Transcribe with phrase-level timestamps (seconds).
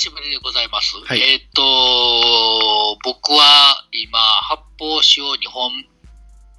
[0.00, 0.96] しぶりでございます。
[1.04, 1.60] はいえーっと、
[3.04, 4.18] 僕は今、
[4.48, 5.70] 発泡酒を2本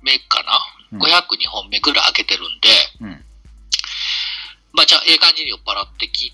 [0.03, 0.61] 目かな、
[0.93, 2.69] うん ?502 本目ぐらい開けてるんで、
[3.01, 3.25] うん。
[4.73, 6.31] まあ、じゃあ、ええ感じに酔っ払ってき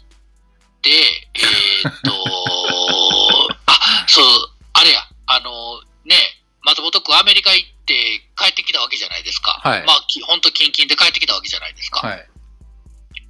[0.81, 2.11] て、えーっと、
[3.67, 4.25] あ、そう、
[4.73, 6.15] あれや、あの、ね、
[6.63, 9.61] 松本君アメリカ行って帰ってきたわけじゃないですか。
[9.63, 12.05] はいまあ、き本当キンキンで帰ってきたわけじゃないですか。
[12.05, 12.27] はい。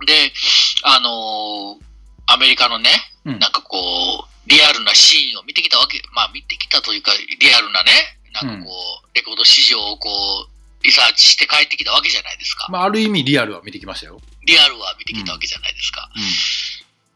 [0.08, 0.34] で、
[0.82, 1.88] あのー
[2.30, 2.90] アメリカのね、
[3.28, 7.92] うんなんかこう、リアルなシーンを見てきたわけ、まあ見てきたというか、リアルなね、
[8.34, 8.72] なんかこ
[9.04, 10.10] う、レコード市場をこ
[10.48, 12.68] う、リサーチして帰ってきたわけじゃないですか。
[12.70, 14.22] まあ、ある意味リアルは見てきましたよ。
[14.46, 16.10] リアルは見てきたわけじゃないですか。
[16.16, 16.22] うん。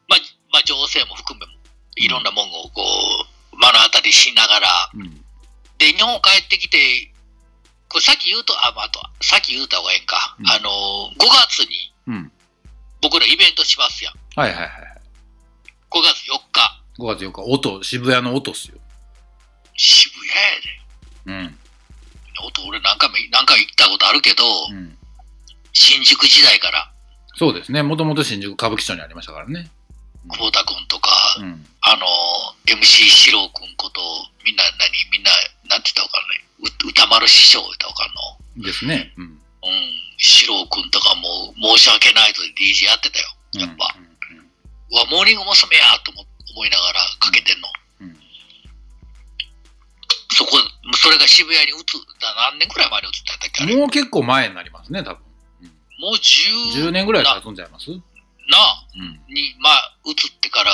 [0.09, 0.20] まあ、
[0.51, 1.53] まあ、情勢も含めも、
[1.95, 2.81] いろんなもんをこ
[3.53, 5.23] う、目の当たりしながら、うん。
[5.77, 7.12] で、日本帰ってきて、
[7.87, 10.35] これさっき言うと、あ、まあ、あと、さっき言うた方がええんか。
[10.39, 12.32] うんあのー、5月にうん。
[13.01, 14.13] 僕らイベントしますやん。
[14.35, 14.90] はいはいはい。
[15.91, 16.81] 5月4日。
[16.99, 18.77] 5月4日、音、渋谷の音っすよ。
[19.75, 20.13] 渋
[21.25, 21.43] 谷やで。
[21.45, 21.57] うん。
[22.48, 24.98] 音俺何回も何回行ったことあるけど、うん。
[25.73, 26.91] 新宿時代から
[27.37, 27.83] そうですね。
[27.83, 29.70] もともと新宿歌舞伎町にありましたからね。
[30.29, 31.65] 久保田君とか、うん。
[31.81, 32.05] あの
[32.67, 34.01] MC 四郎君こと
[34.45, 35.31] みんな何みんな
[35.70, 36.39] なんて言ったらわかんない
[36.85, 38.13] う歌丸師匠言ったらわかん
[38.61, 38.63] の？
[38.65, 39.13] ですね。
[39.17, 39.26] うん。
[39.26, 39.39] うん
[40.17, 44.07] 四郎君とかも申し訳ないと DJ やってたよやっぱ、うんう
[44.91, 45.77] わモーニング娘。
[45.77, 46.21] やと思
[46.53, 47.67] 思いながらかけてんの、
[48.01, 48.17] うん
[50.33, 50.51] そこ
[50.95, 51.83] それが渋谷に移っ
[52.20, 55.23] た何年くらい前に移ったんだっけもう結構前になりますね、多分。
[55.99, 57.91] もう10 10年ぐらいな経つんちゃいます？
[57.91, 58.03] うん。
[58.49, 58.83] なあ
[59.29, 60.71] に、まあ、移ってから、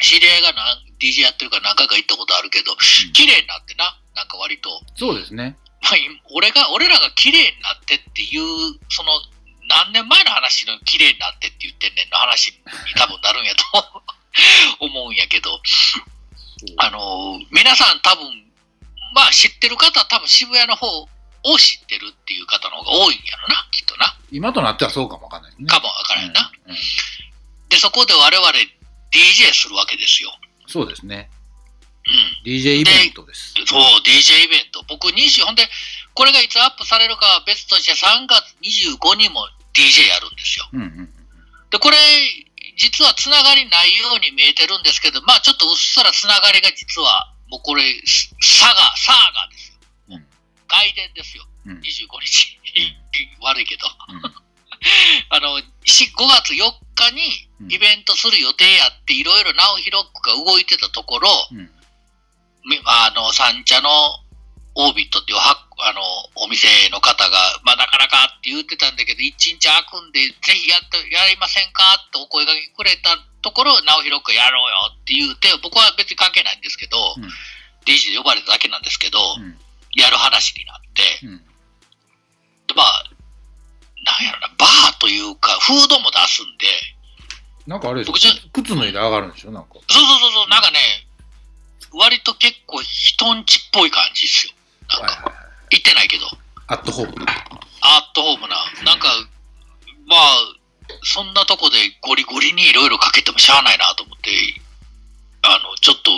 [0.00, 2.76] 知り合いがなん DJ やってるから何回か行ったことあるけど、
[3.12, 4.68] 綺麗になってな、なんか割と。
[4.96, 5.56] そうですね。
[5.82, 9.12] まあ、今俺が、俺らが綺麗になってっていう、その、
[9.68, 12.58] 何年前の話の綺麗になってって言ってんねんの話に
[12.96, 13.64] 多分なるんやと
[14.80, 15.50] 思うんやけど、
[16.78, 18.24] あのー皆さん多分、
[19.14, 20.86] まあ知ってる方は多分渋谷の方
[21.44, 24.16] を知ってるっていう方の方が多いんやろな、きっとな。
[24.30, 25.66] 今となってはそうかもわかんないね。
[25.66, 26.50] かもわからんな。
[26.66, 26.78] うんうん
[27.68, 28.48] で、そこで我々
[29.12, 30.30] DJ するわけですよ。
[30.66, 31.30] そうですね。
[32.44, 32.50] うん。
[32.50, 33.54] DJ イベントです。
[33.66, 34.82] そう、DJ イベント。
[34.88, 35.68] 僕20、ほんで、
[36.14, 38.56] これがいつアップされるかは別として3月
[38.96, 40.68] 25にも DJ やるんですよ。
[40.72, 41.14] うんうん
[41.70, 41.96] で、これ、
[42.76, 47.82] 実はつながりないように見えてるんですけど、まあちょっとうっすらつながりが実は、もうこれ、
[48.40, 49.78] サガ、サーガですよ。
[50.08, 50.26] うん
[50.68, 51.44] 外伝ですよ。
[51.66, 51.84] うんうん25
[52.24, 52.58] 日。
[53.40, 53.86] 悪いけど。
[54.08, 54.48] うん
[55.30, 61.28] あの、し5月4日にイベントする予定やって、いろいろナオヒロックが動いてたところ、
[62.84, 63.90] あの、三茶の
[64.78, 66.00] オービットっていうはあの
[66.38, 67.34] お店の方が、
[67.66, 77.30] まあ、なかなかって言ってたんだけど、一日開くんで、ぜひやってやりませんかってお声掛けくれたところ、直弘くんやろうよって言うて、僕は別に関係ないんですけど、うん
[77.88, 79.58] DJ で呼ばれただけなんですけど、うん
[79.98, 81.38] やる話になって、うん
[82.68, 83.02] でまあ、
[84.04, 86.66] なんやろな、バーというか、フードも出すんで、
[87.66, 89.74] なんかあれです僕ちょ靴脱いで上がるんでしょなんか。
[89.74, 90.78] そうそうそうそう、なんかね、
[91.92, 94.52] 割と結構人んちっぽい感じですよ。
[95.70, 96.26] 行ってないけど。
[96.66, 97.26] アットホーム。
[97.80, 98.56] アットホームな。
[98.84, 99.08] なんか、
[100.06, 100.20] まあ、
[101.02, 104.30] そんなとこでゴリゴリにいろいろかけてもしゃあないなと思って、
[105.42, 106.10] あの、ちょっと、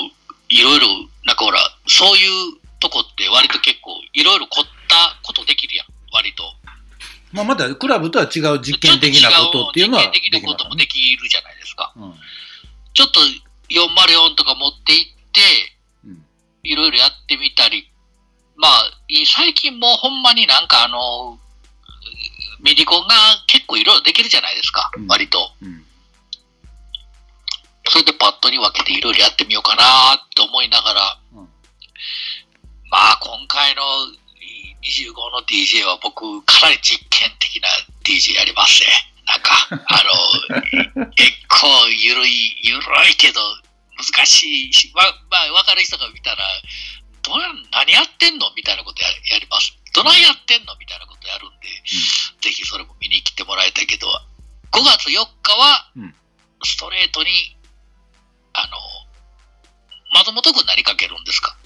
[0.49, 0.87] いろいろ、
[1.25, 6.43] なんかほら、そういうとこって割と結構、いろいろ凝ったことできるやん、割と。
[7.33, 11.93] まあ、またクラブとは違う実験的なことっていうのは実験的なこともでききるじゃないですか。
[11.95, 12.21] ますね
[12.93, 13.21] ちょっと
[13.71, 15.41] 404とか持って行って、
[16.05, 16.25] うん
[16.63, 17.90] いろいろやってみたり、
[18.61, 21.39] まあ、い最近もうほんまになんかあの、
[22.61, 23.15] ミディコンが
[23.47, 25.39] 結構いろいろできるじゃないですか、うん割と。
[25.63, 25.69] うん。
[25.69, 25.85] うん。
[27.89, 31.49] それでパッドに分けていろいろやってみようかなって思いながら、うん
[32.91, 33.83] まあ今回の
[34.83, 37.69] 25の DJ は僕かなり実験的な
[38.03, 38.89] DJ やりますね。
[39.27, 39.55] なんか、
[39.87, 40.03] あ
[40.99, 43.41] の、結構ゆるい、ゆるいけど
[43.97, 46.45] 難しいし、ままあ分かる人が見たら、
[47.23, 49.77] どうや何やってんのみたいなことややります。
[49.95, 51.69] どないやってんのみたいなことやるんで、
[52.41, 54.07] ぜひそれも見に来てもらいたいけど、
[54.73, 56.15] 5月4日はうん、
[56.65, 57.57] ストレートに、
[58.53, 58.77] あの、
[60.15, 61.57] 松本君何かけるんですか？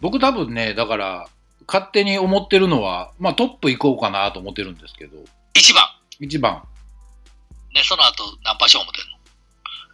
[0.00, 1.28] 僕多分ね、だから、
[1.68, 5.16] 勝手に思ってるのは、まあトップ行こうかなと思ってるんですけど、
[5.54, 5.84] ?1 番。
[6.20, 6.62] 一番。
[7.74, 9.16] ね、その後ナンパしよう思ってんの？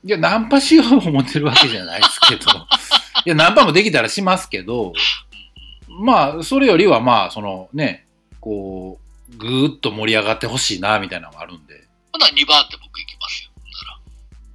[0.05, 2.51] いや、ナンパしよう思ってるわけじゃないですけど、
[3.25, 4.93] いや、ナンパもできたらしますけど、
[5.89, 8.07] まあ、それよりはまあ、そのね、
[8.41, 9.01] こ
[9.31, 13.51] う、ぐーっと盛り上がってほしいな、みたいなのがあるんで、ほな2番って僕行きますよ。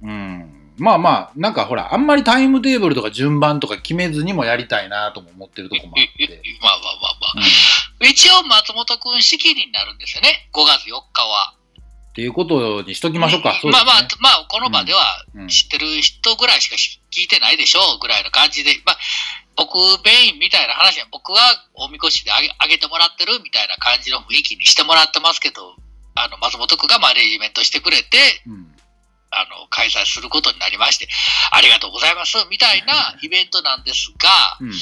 [0.02, 0.64] ならうん。
[0.76, 6.42] まあまあ、なんかほら、あんまりタイムテーブルとか順番とか決めずにもやりたいなとも思ってるとこもあって。
[6.60, 8.06] まあまあまあまあ。
[8.06, 10.48] 一応、松本くん仕切りになるんですよね。
[10.52, 11.54] 5月4日は。
[12.14, 13.58] っていうことにしときましょうか。
[13.60, 13.76] そうね。
[13.76, 15.02] まあまあ、まあ、この場では
[15.34, 15.48] うん。
[15.48, 16.76] 知ってる人ぐらいしか
[17.10, 18.98] 聞いてないでしょうぐらいの感じで、まあ、
[19.56, 19.74] 僕、
[20.04, 21.40] メインみたいな話は、僕は
[21.74, 25.74] 大みこしであげあげてもらってるみたいな感じの雰囲気にしてもらってますけど、
[26.14, 28.70] あの、松本くんがマネジメントしてくれて、うん。
[29.34, 31.08] あの、開催することになりまして、
[31.50, 34.30] ありがとうございます、みたいなイベントなんですが、
[34.60, 34.72] うん。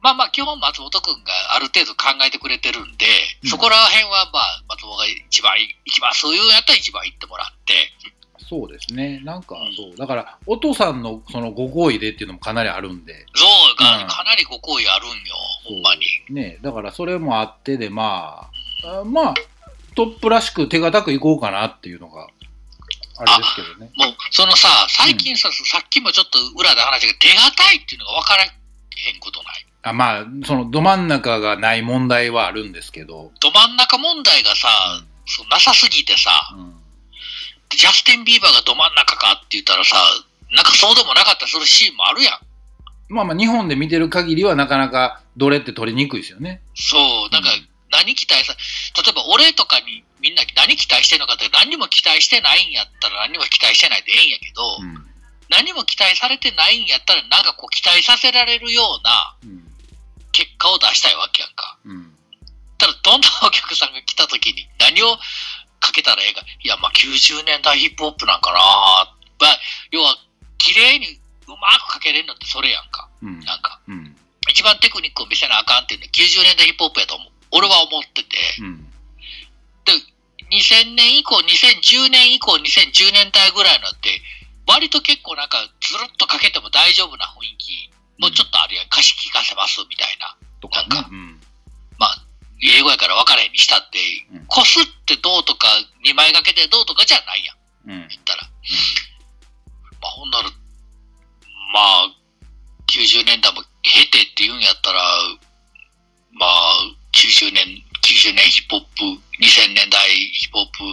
[0.00, 3.06] まあまあ、基本松本くんがある程度考えてくれてるんで、
[3.42, 7.74] うんそこら辺はまあ、松本が一番行きます、そういうやったら一番行ってもらって、
[8.48, 9.20] そうですね。
[9.24, 9.96] なんかうん、そう。
[9.96, 13.26] だから、お父さんのそのご好意でっていうのもかなりあるんで。
[13.34, 13.44] 象
[13.84, 15.14] がうんかなりご好意あるんよ、
[15.64, 16.06] ほんまに。
[16.30, 18.48] ね、だからそれもあってで、ま
[18.84, 19.34] あ、あまあ、
[19.94, 22.28] トップらしく手堅くいこうかなっていうのが、
[23.18, 23.90] あれですけどね。
[23.96, 29.67] もう、そのさ、最近さ、さっきもちょっと裏で話が手堅いっていうのが分からへんことない？
[29.82, 34.68] あまあ、そのど真ん中がない問題はあるんですけど、ど真ん中問題がさ、
[35.26, 36.74] そうなさすぎてさ、うん
[37.70, 39.96] ジャスティン・ビーバーがど真ん中かって言ったらさ、
[40.50, 42.34] なんかそうでもなかったりするシーンもあるやん。
[43.12, 46.62] まあまあ、日本で見てる限りはなかなかどれって取りにくいですよね。
[46.74, 48.54] そう、なんかうん何期待さ、
[49.02, 55.06] 例えば俺とかにみんな何期待してんのかって何にも期待してないんやったら何にも期待してないでええんやけど、うん。
[55.48, 59.64] 何も期待されてないんやったらなんかこう期待させられるようなうん。
[60.32, 61.78] 結果を出したいわけやんか。
[61.84, 62.12] うん。
[62.76, 65.16] ただどんなお客さんが来た時に何を
[65.80, 66.42] かけたらええか。
[66.62, 68.58] いや、まあ90年代ヒップホップなんかな
[69.40, 69.58] まあ、
[69.90, 70.16] 要は
[70.58, 73.08] 綺麗にうまくかけれるのってそれやんか。
[73.22, 73.40] うん。
[73.40, 74.16] なんか、うん。
[74.50, 77.28] 一番テクニックを見せなあかんっていうのは90年代ヒップホップやと思う。
[77.50, 78.36] 俺は思ってて。
[78.60, 78.88] うん。
[80.50, 84.20] 2000年以降、2010年以降、2010年代ぐらいのって、
[84.68, 88.86] 割と結構なんかずるっとかけても大丈夫な雰囲気もちょっとあるやん。
[88.86, 90.36] 歌詞聞かせますみたいな。
[90.60, 91.08] とかねなんか。
[91.10, 91.40] うん。
[91.98, 92.22] まあ、
[92.60, 93.98] 英語やから分からへんにしたって
[94.30, 95.66] うん、こすってどうとか、
[96.04, 98.04] 2枚掛けでどうとかじゃないやん。
[98.04, 98.08] うん。
[98.08, 98.44] 言ったら。
[100.02, 100.50] まあ、ほんなら、
[101.72, 102.12] まあ、
[102.92, 105.00] 90年代も経てって言うんやったら、
[106.36, 107.64] まあ、90年、
[108.04, 110.84] 90年ヒップホップ、2000年代ヒップホップ、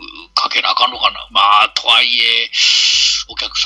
[0.00, 1.28] うかけなあかんのかな。
[1.30, 2.50] まあ、とはいえ、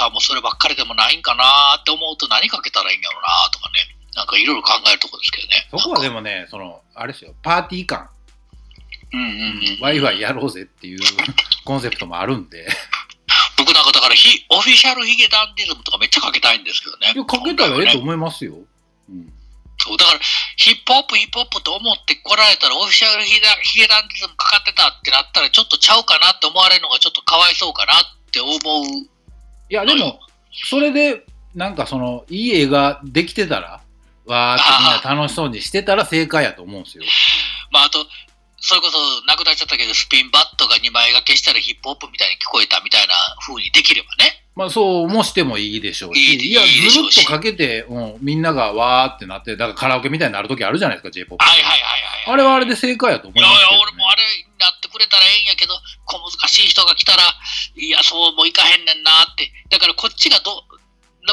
[0.05, 1.45] さんもそればっかりでもないんかな
[1.81, 3.95] って思うと何かけたらいいんやろうなとかね。
[4.15, 5.69] なんかいろいろ考えるとこですけどね。
[5.71, 8.09] そこはでもね、その、あれですよ、パーティー感、
[9.12, 9.81] うんうんうん。
[9.81, 11.01] ワイワイやろうぜっていう
[11.65, 12.69] コンセプトもあるんで。
[13.56, 17.12] 僕なんかだからヒ、オフィシャルヒゲダンディズムとかめっちゃかけたいんですけどね。
[17.15, 18.55] いや、かけたらええとね思いますよ。
[19.09, 19.33] うん。
[19.79, 20.21] そう、だから、
[20.57, 29.13] ヒップホップ、ヒップホップと思って来られたら、オフィシャルヒゲダヒゲダンディズムかかってたってなったら、ちょっとちゃうかなって思われるのがちょっとかわいそうかなって思う。
[29.70, 30.20] いや、でも、
[30.69, 31.25] それで、
[31.55, 33.81] なんかその、いい絵ができてたら、
[34.26, 37.05] わーってみんな楽しそうにしてたら正解やと思うんですよ。
[37.70, 38.06] まあ、あと、
[38.66, 43.14] それこそ亡くなっちゃったけど、スピンバットが2枚掛けしたらヒップホップみたいに聞こえたみたいな
[43.46, 44.40] 風にできればね。
[44.56, 51.44] まあ、そうもしてもいいでしょうし、いいいや、ずるっとかけて、うん、みんながわーってなって、だからカラオケみたいになるときあるじゃないですか、J-POP。
[51.44, 52.33] はいはいはいはい。
[52.33, 53.87] あれはあれで正解やと思いやいやいますけど、ね。
[53.88, 54.23] 俺もあれ
[54.95, 55.75] くれたらええんやけど、
[56.07, 57.23] 小難しい人が来たら、
[57.75, 59.51] いや、そうもいかへんねんなって。
[59.69, 60.63] だからこっちがど、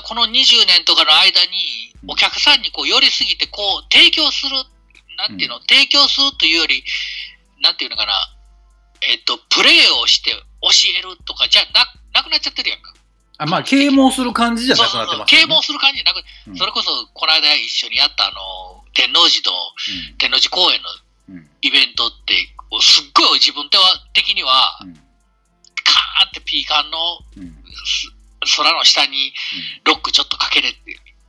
[0.01, 4.58] この20年とかの間に、お客さんにこう寄りすぎて、こう、提供する、
[5.18, 6.84] なんていうの、提供するというより、
[7.62, 8.13] なんていうのかな、
[9.01, 12.94] えっと、プレーをして教えるとかじゃななくなっちゃってるやんか。
[13.38, 15.46] あまあ、啓蒙する感じじゃなくなってますよね。
[15.46, 19.74] 啓蒙する感じじゃなく、うんそれこそ、この間一緒にやったあの、天王寺の、
[20.18, 20.89] 天王寺公園の
[21.30, 21.36] うん。
[21.38, 21.50] うん。
[21.62, 24.93] イベントって、すっごい自分では的には、うん。
[25.83, 26.97] カーンってピーカンの
[27.37, 27.57] うん。
[27.85, 28.07] す
[28.57, 29.33] 空の下に
[29.85, 30.77] ロックちょっとかけれて、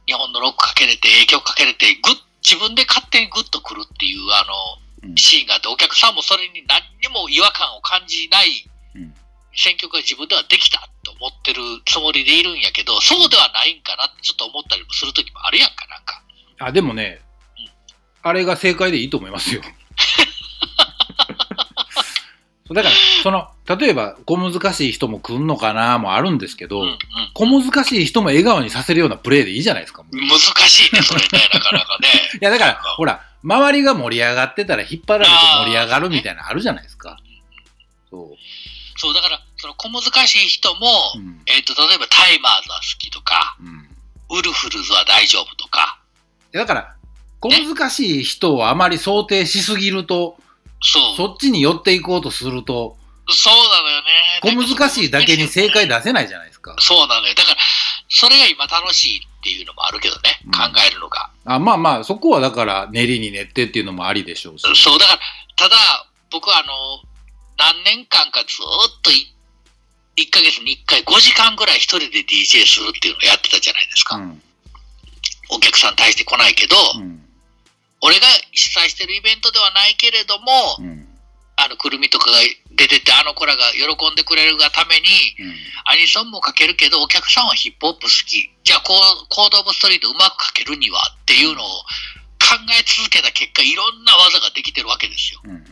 [0.06, 4.42] 日本のロックかけれて、影響かけれて、ぐっ、自分で勝手にグッとくるっていうあ
[5.02, 9.14] うんのシーンがあって、お客さんもそれに何にも違和感を感じないうん
[9.54, 16.22] 選曲が自分ではできたと思ってるつもりでいるんやけど、そうではないんかなってちょっと思ったりもするときもあるやんか、なんか。
[16.58, 17.20] あ、でもね、
[18.22, 19.62] あれが正解でいいと思いますよ。
[22.70, 26.98] だから、その、例えば、小難しい人も来んのかなもあるんですけど、うんうん
[27.34, 30.04] 小難しい人も笑顔にさせるようなプレーでいいじゃないですか。
[30.12, 30.28] 難
[30.68, 32.08] しいね、それね、なかなかね。
[32.40, 35.30] や、だから、ほら、周りが盛り上がってたら引っ張られて
[35.64, 37.18] 盛り上がるみたいなのあるじゃないですか。
[38.10, 38.36] そ
[38.98, 41.18] そう、だから、その小難しい人も、う。
[41.18, 41.42] うん。
[41.46, 44.38] えっ、と、例えばタイマーズは好きとか、うん。
[44.38, 45.98] ウルフルズは大丈夫とか、
[46.52, 46.94] だから、
[47.40, 50.36] 小難しい人をあまり想定しすぎると、
[50.82, 52.96] そう、そっちに寄っていこうとすると、
[53.28, 54.66] そうなのよね。
[54.66, 56.62] 小難しいだけに正解出せないじゃないですか。
[56.62, 56.76] か。
[56.80, 57.34] そうなのよ。
[57.34, 57.60] だから、
[58.08, 61.30] それが今楽しいっていうのもあるけどね、うん考えるのが。
[61.44, 64.62] あまあまあ、そこはだから練りに練ってっていうのもありでしょうし。
[64.76, 65.20] そう、だから、
[65.56, 67.02] ただ、僕はあの、
[67.58, 69.34] 何年間かずーっとい
[70.16, 74.16] 1ヶ月に1回5時間ぐらい一人で DJ するっていうのをやってたじゃないですか。
[74.16, 74.42] うん。
[75.50, 77.21] お客さん対して来ないけど、うん。
[78.02, 81.08] 俺が主催してるイベントではないけれども、うん。
[81.54, 82.38] あの、くるみとかが
[82.74, 85.06] 出てて、あの子らが喜んでくれるがために、
[85.38, 85.54] うん。
[85.86, 88.50] アニソンもかけるけど、お客さんはヒップホップ好き。
[88.64, 91.66] じゃあコー、コードオブストリートうまくかけるにはっていうのを
[92.42, 95.40] 考え続けた結果、いろんな技ができてるわけですよ。
[95.44, 95.64] うん。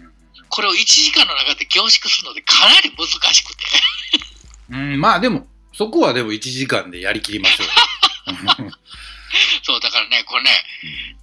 [0.49, 3.65] これを1時間の中で凝縮するのでかなり難しくて。
[4.71, 8.71] うん、まあでも、そこはでも1時間でやりきりましょうよ。
[9.63, 10.51] そう、だからね、これね、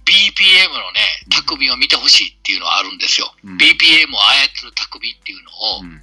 [0.04, 1.00] BPM のね、
[1.30, 3.34] 匠を見てほしいっていうのはあるんですよ。
[3.44, 6.02] うん BPM を操る匠っていうのを、うん。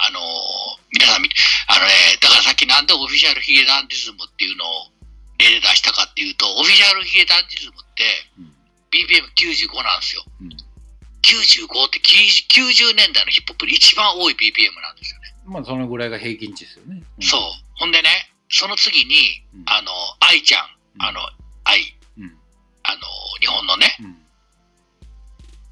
[0.00, 0.22] あのー
[0.92, 4.92] 皆さんあのね、だからさっきなんでオフィシャルヒゲダンディズムっていうのを
[5.38, 8.54] 例で出したかっていうと、オフィシャルヒゲダンディズムってうん
[8.90, 10.24] BPM95 なんですよ。
[10.40, 10.56] うん
[11.22, 15.34] 95って90年代のヒップホップで一番多い BPM なんですよね。
[15.46, 17.02] まあ、そのぐらいが平均値ですよね。
[17.20, 17.40] そう。
[17.76, 18.08] ほんでね、
[18.48, 19.62] その次に、うん。
[19.66, 21.20] あの、愛ちゃんあの、
[21.64, 21.80] 愛、
[22.18, 22.38] うん。
[22.82, 23.00] あの、
[23.40, 24.18] 日本のね、うん。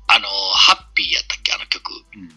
[0.09, 1.91] あの、ハッピーやったっけ、あの曲。
[1.91, 2.31] うん。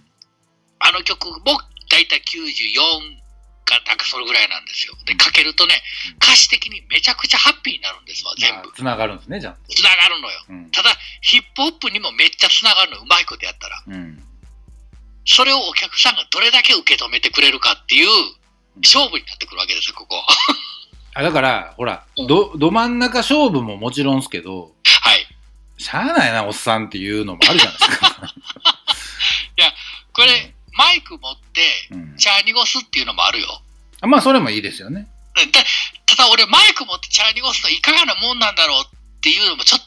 [0.80, 3.20] あの曲もだいたい94
[3.66, 4.96] か、なんかそれぐらいなんですよ。
[5.06, 8.72] で、かけるとねうん、歌詞的にめちゃくちゃハッピーになるんですわ、全部。
[8.74, 9.60] つながるんですね、ちゃんと。
[9.70, 10.46] つながるのよ。
[10.50, 10.72] うん。
[10.72, 10.90] ただ、
[11.22, 13.84] ヒップホップにもめっちゃつながるの、うまいことやったら。
[13.88, 14.24] うん。
[15.26, 18.10] それをお客さんがどれだけ受け止めてくれるかっていう
[18.82, 20.26] 勝負になってくるわけですよ、ここ。
[21.14, 25.28] あだから、ほら、うんど、ど真ん中勝負ももちろんですけど、はい。
[25.78, 28.34] しゃあないな、おっさんっていうのもあるじゃないですか。
[30.20, 31.62] これ、マイク持って、
[31.92, 33.62] うんチャーニゴスっていうのもあるよ。
[34.02, 35.08] あまあ、それもいいですよね。
[35.34, 35.42] た
[36.18, 39.78] ただ俺、マイク持ってチャーニゴスといかがなもんなんだろうっていうのもちょ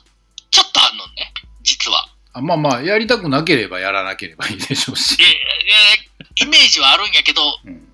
[0.50, 2.08] ちょっとあんのね、実は。
[2.32, 5.18] あまあまあ、やりたくなければやらなければいいでしょうし。
[5.20, 7.88] ええイメージはあるんやけど、うん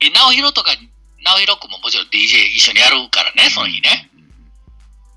[0.00, 0.72] え直弘とか、
[1.26, 4.08] 直弘君ももちろん DJ 一緒にやるからね、その日ね。。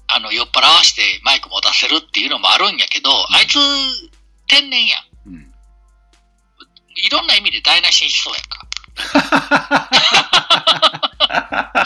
[0.07, 3.59] あの、酔っ払わしてマイク持たせるっていうのもあるんやけど、あいつ、
[4.47, 5.03] 天然やん。
[5.27, 5.53] うん。
[6.95, 8.67] いろんな意味で台無しにしそうやんか。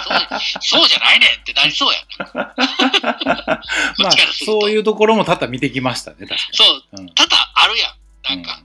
[0.03, 2.03] そうそうじゃないねんってなりそうやん。
[2.03, 4.15] こまっあ。
[4.45, 6.63] そういうところも多々見てきましたね、確かそ
[6.93, 7.03] う、に。
[7.03, 7.93] うんただあるやん。
[8.23, 8.63] なんか、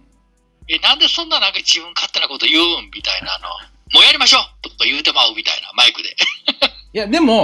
[0.69, 3.49] え、なんでそんななんか自分勝手なこと言うんみたいなの。
[3.93, 6.11] もうやりましょうとか言うてまうみたいな、マイクで。
[6.93, 7.43] いや、でも、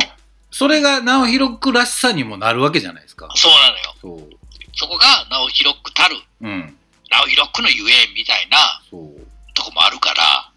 [0.50, 3.28] それが直弘くらしさにもなるわけじゃないですか。
[3.34, 3.94] そうなのよ。
[4.00, 4.36] そう。
[4.76, 6.76] そこが直弘くたる、うん。
[7.10, 9.26] 直弘くのゆえんみたいなそう。
[9.54, 10.50] とこもあるから、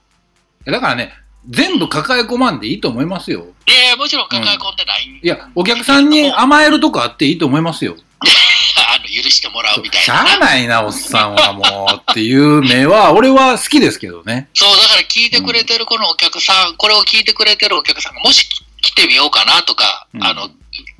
[0.71, 1.13] だからね、
[1.49, 3.47] 全部抱え込まんでいいと思いますよ。
[3.67, 7.95] いやもちろん抱え込んでない、いや、お客さんにあ甘えるとこあっていいと思いますよ。
[8.99, 10.35] の許してもらうみたいしゃな。
[10.35, 14.49] あないな、おっさんはもうっていう目は、 俺は好きですけどね。
[14.53, 18.47] そう、だから聞いてくれてるこのお客さん、これを聞いてくれてるお客さんがもし
[18.81, 20.49] 来てみようかなとか、うんあの、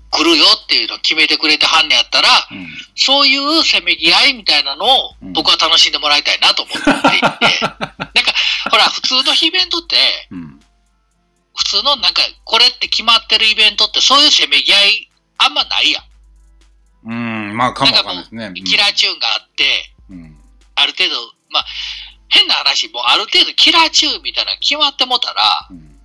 [0.09, 2.67] 来るよっていうのを決めてくれてはんねやったら、うん。
[2.95, 8.33] そういうせめぎ合いみたいなのをうん僕は楽しんでもらいたいなと思っていて、 なんか、
[8.71, 10.59] ほら、普通のイベントって、うん。
[11.55, 16.03] 普通のなんか、これって決まってるイベントって、そういうせめぎ合い、あんまないやん。
[17.05, 18.53] うん、まあ、かもわかんないですね。
[18.63, 20.37] キラーチューンがあって、うん。
[20.75, 21.15] ある程度、
[21.49, 21.65] まあ、
[22.29, 25.99] 変な話、もうある程度キラーチューンみたいなの決まってもたら、うん。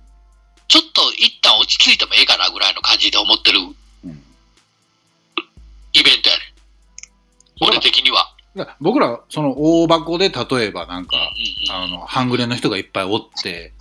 [0.67, 4.23] ちょっと一旦落ち着いてもええかなぐらいの感じで思ってるうん。
[5.93, 6.43] イベントやね
[7.61, 7.69] ん。
[7.69, 8.33] 俺的には。
[8.79, 13.73] 僕ら、その大箱で例えばなんか、うんうんあの、半グレの人がいっぱいおって、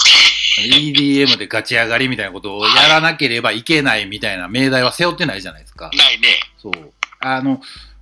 [0.60, 5.90] EDM でガチ上がりみたいなことをやらなければいけないみたいな命題は背負ってないじゃないですか。
[5.94, 6.28] ないね。
[6.58, 6.92] そう。
[7.22, 7.60] あの、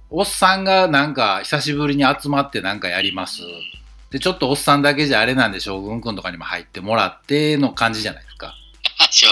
[0.08, 3.42] おっさんがなんか久しぶりに集まってなんかやります。
[4.10, 8.54] で、ちょっとおっさんだけじゃあれなんで将軍くんとかにも入ってもらっての感じじゃないですか。
[8.98, 9.28] あ、将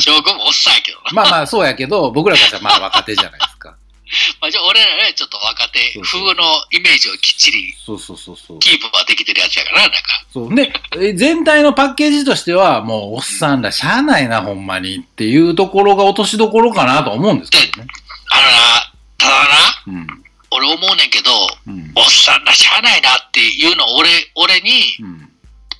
[0.00, 1.04] 将軍もおっさんやけどな。
[1.12, 3.76] まあまあそうやけど、僕らからしたらまあ若手じゃないですか。
[4.40, 6.42] まあ、じゃあ俺らね、ちょっと若手風の
[6.72, 8.58] イメージをきっちりそうそうそうそう。
[8.58, 9.98] キープはできてるやつやからな、なんか。
[10.32, 10.54] そう。
[10.54, 17.88] で、え全体のパッケージとしては、もうおっさんらしゃあないな、ほんまにっていうところが落としどころかなと思うんですけどね。
[18.30, 20.24] あのな、ただな、うん。
[20.50, 21.30] 俺思うねんけど、
[21.66, 21.92] うん。
[21.96, 25.26] おっさんらしゃあないなっていうのを俺、俺にうん。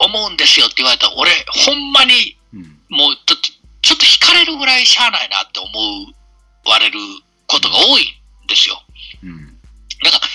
[0.02, 2.62] 思うんですよって言われたら、俺、ほんまにうん。
[2.88, 3.48] もうちょっと、
[3.82, 5.68] ちょっと惹かれるぐらいしゃあないなって思
[6.66, 6.98] われる
[7.46, 8.82] ことが多いんですよ。
[9.22, 9.58] うん。
[10.02, 10.26] だから、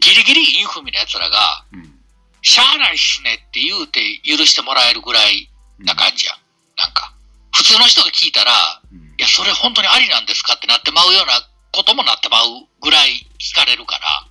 [0.00, 1.94] ギリギリインフミの奴らが、うん。
[2.42, 6.32] しゃあないっすねって言うて許してもらえるぐらいな感じや。
[6.78, 7.12] なんか。
[7.52, 14.26] 普通の人が聞いたら、うんいや、それ本当にありなんですかってなってまうようなこともなってまうぐらい聞かれるから、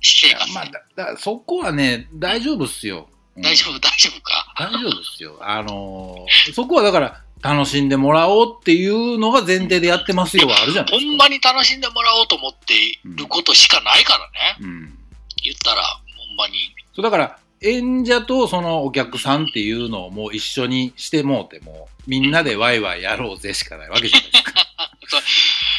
[0.00, 0.52] 私生活で。
[0.54, 0.64] まあ、
[0.96, 3.08] だだそこはね、大丈夫っすよ。
[3.10, 4.52] うん大丈夫、 大丈夫か？
[4.58, 5.38] 大丈夫ですよ。
[5.40, 11.06] あのーそこはだから、楽しんでもらおうっていうのが前提でやってますよはあるじゃないですか。
[11.10, 14.56] ほんまに楽しんでもらおうと思っていることしかないからね。
[14.60, 14.98] うん。
[15.44, 16.74] 言ったら、ほんまに。
[16.96, 24.52] そうだから、演者とそのお客さんっていうのをもう一緒にしてもうても、みんなでワイワイやろうぜしかないわけじゃないですか。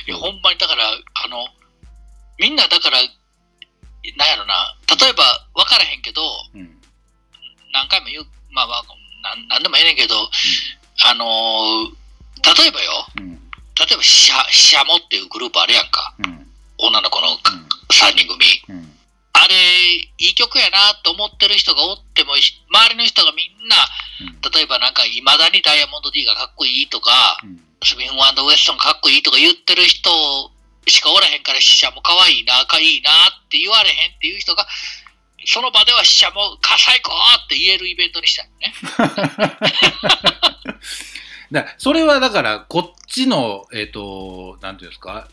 [0.10, 1.46] いや、ほんまにだから、あの、
[2.40, 5.22] みんなだから、なんやろな、例えば
[5.54, 6.22] 分からへんけど、
[6.56, 6.82] うん。
[7.72, 8.84] 何回も言う、まあ、まあ、
[9.22, 10.16] なんなんでもええねんけど、
[11.06, 12.00] あのー
[12.40, 13.36] 例えばよ、うん。
[13.76, 16.16] 例えばシャ、シャモっていうグループあるやんか。
[16.26, 16.48] うん。
[16.78, 17.28] 女の子の
[17.92, 18.40] 3人組。
[18.70, 18.96] うん。
[19.34, 19.56] あれ、
[20.18, 23.76] いい曲やなと思ってる人がおっても、ひ周りの人がみんな、
[24.56, 27.42] 例えばなんか、未だにダイヤモンド D がかっこいいとか、
[27.82, 27.88] うん。
[27.88, 30.10] スミンウェストンかっこいいとか言ってる人
[30.88, 33.14] しかおらへんから、死者も可愛いな、かいいなっ
[33.50, 34.68] て言われへんっていう人が、
[35.46, 37.12] その場では死者もか最高
[37.46, 38.74] って言えるイベントにしたいね。
[41.52, 45.28] だそれはだから、こっちの、えっ、と、なんていうんですか、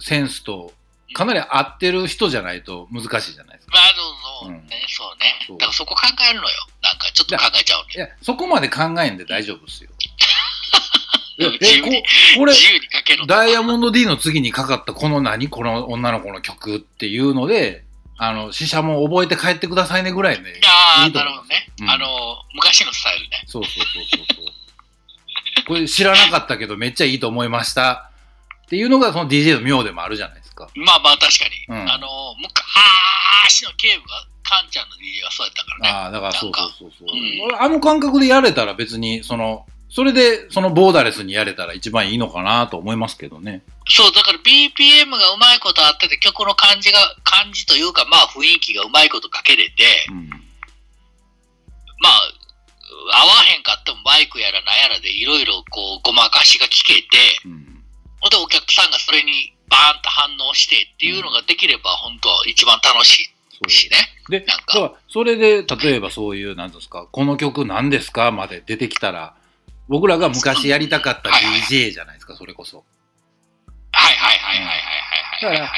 [0.00, 0.72] センスと、
[1.12, 3.76] かなり合ってる人じゃないと難しいじゃないですか。
[3.76, 3.94] まあ、
[4.42, 5.46] そうね、うんそうね。
[5.58, 6.66] だからそこ考えるのよ。
[6.82, 7.86] なんかちょっと考えちゃうね。
[7.96, 9.90] いや、そこまで考えんで大丈夫ですよ。
[11.38, 13.34] 自由にえここれ、自由にかけろと。
[13.34, 17.84] ダイヤモンド D の次にかかったこの何この女の子の曲っていうので、
[18.16, 21.68] あの、死者も覚えて帰ってくださいねぐらいで、ああ、なるほどね。
[21.80, 22.06] うんあの、
[22.54, 23.42] 昔のスタイルね。
[23.46, 24.54] そうそうそうそう。
[25.66, 28.10] これ知らなかったけどめっちゃいいと思いました。
[28.66, 30.68] っていうのがその DJ の妙でもあるじゃないですか。
[30.74, 31.80] まあまあ確かに。
[31.80, 35.88] うんあの、昔の警部が、カンちゃんの DJ がそうやったからね。
[35.88, 43.62] ああ、だからそうそうそうそう、うん俺あの感覚でやれたら別に、その、それでそのボーダレスにやれたら一番いいのかなと思いますけどね。
[43.86, 50.28] そう、だから BPM がうまいことあってて、曲の感じが、感じというか、まあ雰囲気がうまいことかけれて、うん。
[50.30, 57.06] まあ、合わへんかってもマイクやらなんやらでいろいろこう、ごまかしが聞けて、
[57.44, 57.64] うん。
[58.30, 63.30] でお客さんがそれにバーンと反応してっていうのができれば、本当は一番楽し
[63.68, 63.96] いしね。
[64.28, 64.58] で、なん
[64.90, 69.36] かそれで、例えばそういう、なんですか、この曲何ですかまで出てきたら、
[69.88, 72.84] 僕らが昔やりたかった DJ じゃないですか、それこそ。
[73.92, 74.66] はいはいはいはい
[75.46, 75.70] はいはい、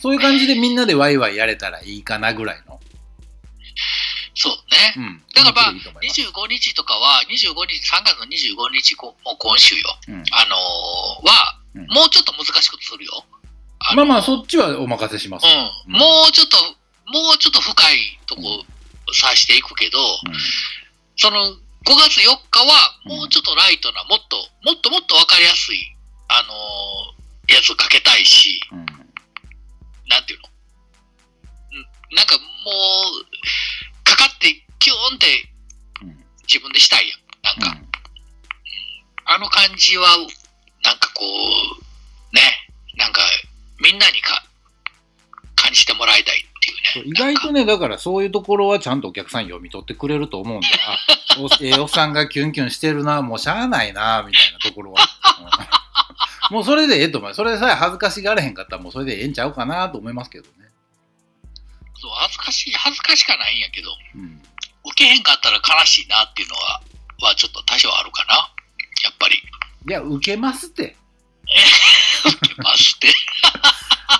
[0.00, 2.80] そういう感じでみんなでワイワイやれたらいいかなぐらいの。
[4.34, 4.94] そうね。
[4.96, 9.98] うん、だからまあ、25日とかは、25日、3月の25日、もう今週よ。
[10.08, 11.58] うん、あのー、は、
[11.94, 13.24] もうちょっと難しくするよ。
[13.80, 15.44] あのー、まあまあ、そっちはお任せします。
[15.44, 15.92] うん。
[15.92, 16.56] もうちょっと、
[17.12, 18.64] もうちょっと深いとこ
[19.12, 19.98] さしていくけど、
[21.16, 25.96] その、5月4日は、もうちょっとライトな、もっと、もっともっとわかりやすい、
[26.28, 27.20] あのー
[27.52, 28.78] やつをかけたいし、うん。
[28.78, 28.86] うん。
[28.86, 30.48] なんていうの？
[31.72, 32.70] うんなんかも
[33.22, 35.26] う、かかって、キューンって
[36.02, 36.24] うん。
[36.46, 37.20] 自分でしたいやん。
[37.60, 37.82] なんか、
[39.26, 40.06] あの感じは、
[40.84, 42.40] なんかこう、ね、
[42.96, 43.20] なんか、
[43.82, 44.44] みんなにか、
[45.56, 46.46] 感じてもらいたい
[47.04, 55.02] 意外とね、だからそういうところはちゃんとお客さん読み取ってくれると思うんで、あ、お ええおっさんがキュンキュンしてるな、もうしゃあないな、みたいなところは。
[56.50, 57.34] う んもうそれでええと思う。
[57.34, 60.68] それさえ恥ずかしがれへんかったらもうそれでええんちゃうかなと思いますけどね。
[61.94, 64.42] そう、恥ずかしい、恥ずかしかないんやけど、うん。
[64.84, 66.82] 受けへんかったら悲しいなっていうのは、
[67.20, 68.34] はちょっと多少あるかな。
[69.04, 69.36] やっぱり。
[69.36, 70.96] いや、受けますって。
[72.26, 73.14] 受けますって。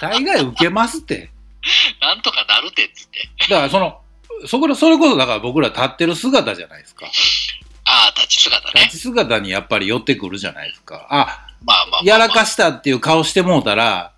[0.01, 1.31] 大概受けますって。
[2.01, 3.29] なんとかなるってっつって。
[3.49, 4.01] だからその、
[4.47, 7.07] そこら、それこそだから僕ら立ってる姿じゃないですか。
[7.85, 8.99] ああ、立ち姿ね立。
[8.99, 11.07] ち姿にやっぱり寄ってくるじゃないですか。
[11.11, 11.27] あ、まあ
[11.65, 14.13] まあまあまあやらかしたっていう顔してもうたら、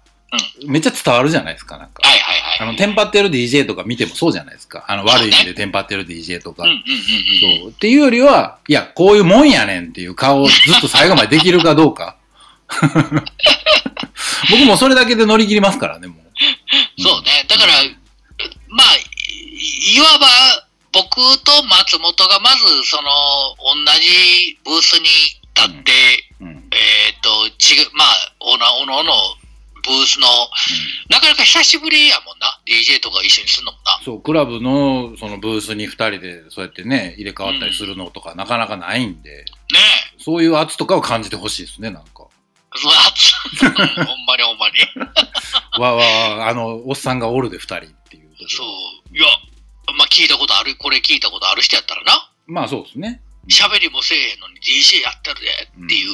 [0.66, 2.06] めっちゃ伝わるじゃないですか、なんか。
[2.06, 2.68] はいはいはい。
[2.68, 4.84] あの、テンパってる DJ とか見てもそうじゃないですか。
[4.88, 6.62] あの、悪い意味でテンパってる DJ とか。
[6.62, 7.60] うんうんうんうん。
[7.60, 7.70] そう。
[7.70, 12.16] っていうよりは、いや、こういうもんやねんっていう顔をずっと最後までできるかどうか。
[14.50, 16.21] 僕もそれだけで乗り切りますからね、もう。
[16.98, 17.44] そうね。
[17.48, 17.72] だから、
[18.68, 20.26] まあ、いいわば、
[20.92, 23.10] 僕と松本がまず、その、
[23.58, 25.08] 同じブースに
[25.54, 25.92] 立って、
[26.40, 26.48] うん。
[26.48, 26.70] うん。
[26.72, 28.08] えっ、と、ちぐ、まあ、
[28.40, 29.12] おのおのおの
[29.84, 30.26] ブースの、
[31.10, 32.60] なかなか久しぶりやもんな。
[32.66, 34.00] DJ とか一緒にすんのもな。
[34.04, 39.44] そう、クラブのそのブースに二人でそうやってね、入れ替わったりするのとかなかなかないんで、ね
[40.16, 40.18] え。
[40.18, 42.10] そういう圧とかを感じてほしいですね、なんか。
[42.74, 44.78] そう熱うんほんまにほんまに。
[45.78, 49.16] わわあの、おっさんがおるで二人っていうそう。
[49.16, 49.26] いや、
[49.96, 52.30] まあ聞いたことある、これ聞いたことある人やったらな。
[52.46, 53.20] まあそうですね。
[53.48, 56.10] 喋りもせえへんのに DJ やってるでっていう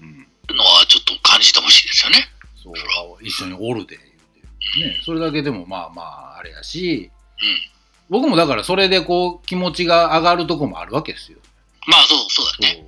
[0.00, 0.26] うん。
[0.56, 2.28] のはちょっと感じてほしいですよね。
[2.62, 3.96] そう、一緒におるで。
[3.96, 7.60] ね、それだけでもまあまあ、あれやし、うん。
[8.08, 11.38] 僕もだからそれでこう、気持ちが上がるとこもあるわけですよ。
[11.86, 12.84] まあそう、そうだね。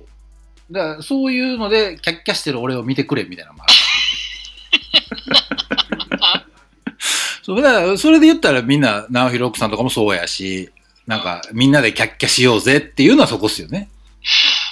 [0.67, 0.73] そう。
[0.73, 3.73] だからそういうので、キャッキャしてる俺を見てくれみたいなのもある。
[7.43, 10.69] そうだから、それで言ったらみんな、直弘奥さんとかもそうやし、
[11.07, 13.89] なんか、みんなでキャッキャしようぜっていうのはそこっすよね。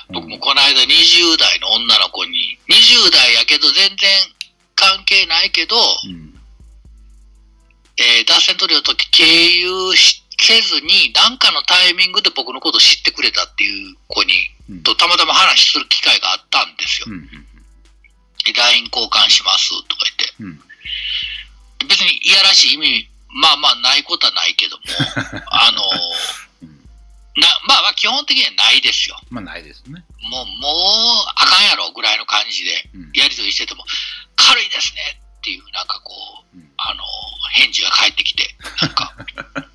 [0.09, 4.09] 僕もこの間20代の女の子に、20代やけど全然
[4.75, 6.39] 関係ないけど、うん。
[7.97, 14.33] えー脱線取りの時経由しせずに、なんかのタイミングで僕のことを知ってくれたっていう子に、
[14.69, 14.83] うん。
[14.83, 17.07] とたまたま話する機会があったんですよ。
[17.09, 17.27] うん。
[18.43, 20.05] で LINE 交換しますとか
[20.39, 20.59] 言って。
[21.83, 21.87] うん。
[21.87, 24.83] 別にいやらしい意味、まあまあないことはないけども、
[25.51, 25.81] あの
[26.63, 26.81] うん
[27.37, 29.17] な、まあまあ基本的にはないですよ。
[29.29, 30.03] まあ、ないですね。
[30.19, 33.11] もう、もう、あかんやろぐらいの感じで、うん。
[33.13, 33.85] やりとりしてても、
[34.35, 36.13] 軽いですねっていう、なんかこ
[36.53, 37.03] う、うんあの、
[37.53, 39.15] 返事が返ってきて、なんか、
[39.53, 39.61] だ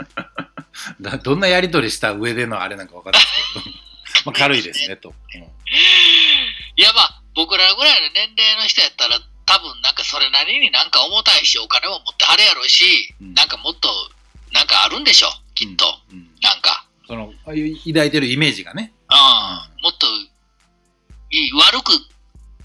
[1.19, 5.15] どんなやりとりした上でのあれなんか分かんないですけど、 まあ、軽いですね、と。
[6.77, 13.89] いやまあ、僕らぐらいの年齢の人やったら、多分なんかそれなりになんか重たいし、お金も持ってはるやろうし、うんなんかもっと、
[14.53, 16.01] なんかあるんでしょ、きっと。
[16.11, 16.19] うん。
[16.19, 16.87] うんなんか。
[17.07, 18.93] その、抱いてるイメージがね。
[19.09, 20.07] うん、もっと
[21.31, 21.93] いい悪く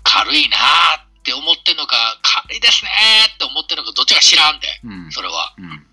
[0.03, 5.11] 軽いなーって思ってんのか、軽いですねーって思ってんのか、どっちか知らんで、うん。
[5.11, 5.53] それは。
[5.57, 5.87] うん。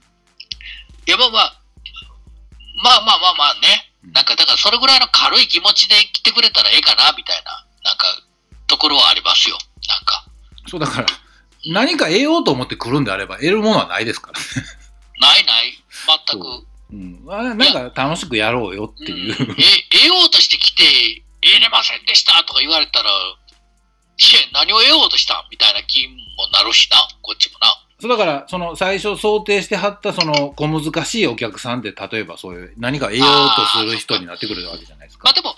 [1.07, 1.58] いや、まあまあ、
[2.83, 8.07] まあまあまあまあね、うんなんかだからそれぐらいの軽い気持ちで来てくれたらええかな、みたいな、なんか、
[8.67, 9.59] ところはありますよ。
[9.89, 10.25] なんか、
[10.69, 11.07] そうだから、
[11.67, 14.39] 何か得ようと思って来るんであれば、得るものはないですから。
[15.21, 15.79] ないない、
[16.29, 16.69] 全く。
[16.91, 17.27] うん。
[17.29, 19.37] あなんか楽しくやろうよっていう。
[19.37, 26.15] うんえ、得ようとして来て、得れませんでしたとか言われたら、いや、何を得ようとしたみたいな気も
[26.53, 27.69] なるしな、こっちもな。
[28.01, 35.25] そうだから、その最初想定してはったその小難しいお客さんって、例えばそういう何か得ようとする人になってくるわけじゃないですか。
[35.25, 35.55] まあでも、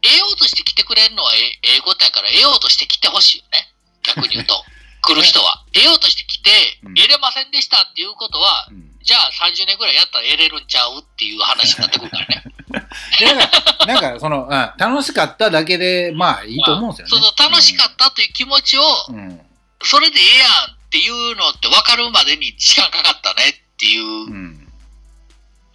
[0.00, 3.68] 得ようとして来てくれるのはええええことやから、得ようとして来てほしいよね。
[4.02, 4.54] 逆に言うと。
[5.02, 5.64] 来る人は。
[5.72, 6.50] 得ようとして来て
[6.84, 12.42] うん、得れませんでしたっていうことは、うんじゃあ30年ぐらいやったら得れるんちゃうっていう話になってくるからね。
[13.22, 17.24] でなんか、なんかその、あ楽しかっただけで、まあいいと思うんですよね。
[17.24, 19.16] そうそう、楽しかったという気持ちを、うん。
[19.16, 19.40] うん。
[19.84, 24.72] それでええやんっていうのって分かるまでに時間かかったねっていう、うん。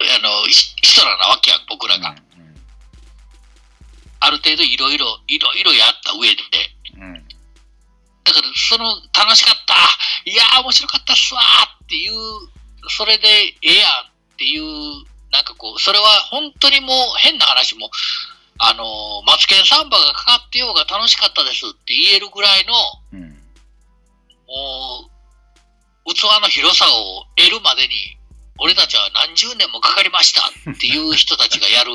[0.02, 2.10] あの、ひ人らなわけやん、僕らが。
[2.10, 2.14] う
[4.18, 6.42] ある程度いろいろ、いろいろやった上で。
[6.98, 7.02] ん。
[7.02, 7.28] うん。
[8.24, 9.74] だから、その、楽しかった、
[10.28, 12.12] いやー、面白かったっすわーっていう、
[12.90, 13.28] それで
[13.62, 13.90] ええやん
[14.34, 16.04] っていう、なんかこう、それは
[16.34, 17.90] 本当にもう変な話も、
[18.58, 22.74] あのー、マツケンサンバがかかってようが楽しかったですって言えるぐらいの、
[23.12, 23.38] うん。
[24.48, 25.11] もう、
[26.04, 28.18] 器の広さを得るまでに、
[28.58, 31.90] 俺たちは何十年もかかりましたっていう人たちがやる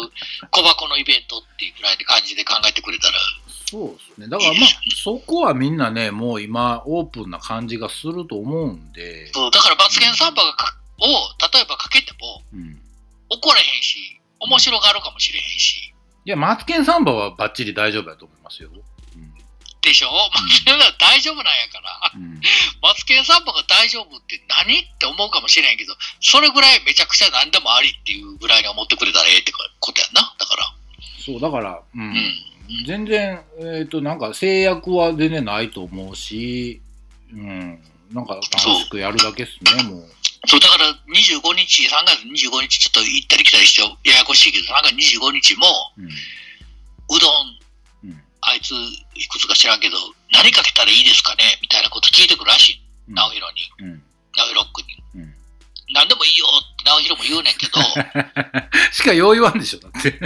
[0.52, 3.14] 小箱のイベントっていうぐらいの感じで考えてくれたら、
[3.70, 4.28] そうですね。
[4.28, 12.82] だからまあ、そこはみんなね、もう今、オープンな感じがすると思うんで、そうだからマツケンサンバを例えばかけてもうん。
[13.30, 15.94] 怒れへんし、面白がるかもしれへんし、
[16.26, 18.70] いや、マツケンサンバはバッチリ大丈夫だと思いますよ。
[19.88, 20.12] でしょ？
[20.12, 22.24] マツケンは大丈夫なんやから、うん。
[22.24, 22.42] うん。
[22.82, 30.36] マツケンサンバが大丈夫って何って思うかもしれへんけど、それぐらいめちゃくちゃ何でもありっていうぐらいに思ってくれたらええってことやんな。
[30.38, 30.74] だから。
[31.24, 32.02] そう、だから、うん。
[32.02, 32.44] うん
[32.86, 36.82] 全然、えっ、と、なんか制約は全然ないと思うし、
[37.32, 37.80] うん。
[38.12, 40.10] なんか楽しくやるだけっすね、もう。
[40.48, 45.66] そう、だから25日、3月25日ちょっと行ったり来たりしてややこしいけど、3月25日も、
[45.98, 47.57] うどん。
[48.42, 49.98] あいついくつか知らんけど、
[50.32, 51.58] 何かけたらいいですかね？
[51.62, 52.82] みたいなこと聞いてくるらしい。
[53.10, 54.04] うん直弘に、うん。
[54.36, 55.24] 直弘君に。
[55.24, 55.34] うん。
[55.94, 57.80] 何でもいいよって直弘も言うねんけど、
[58.92, 60.10] しかよう言わんでしょ、だって。
[60.12, 60.26] う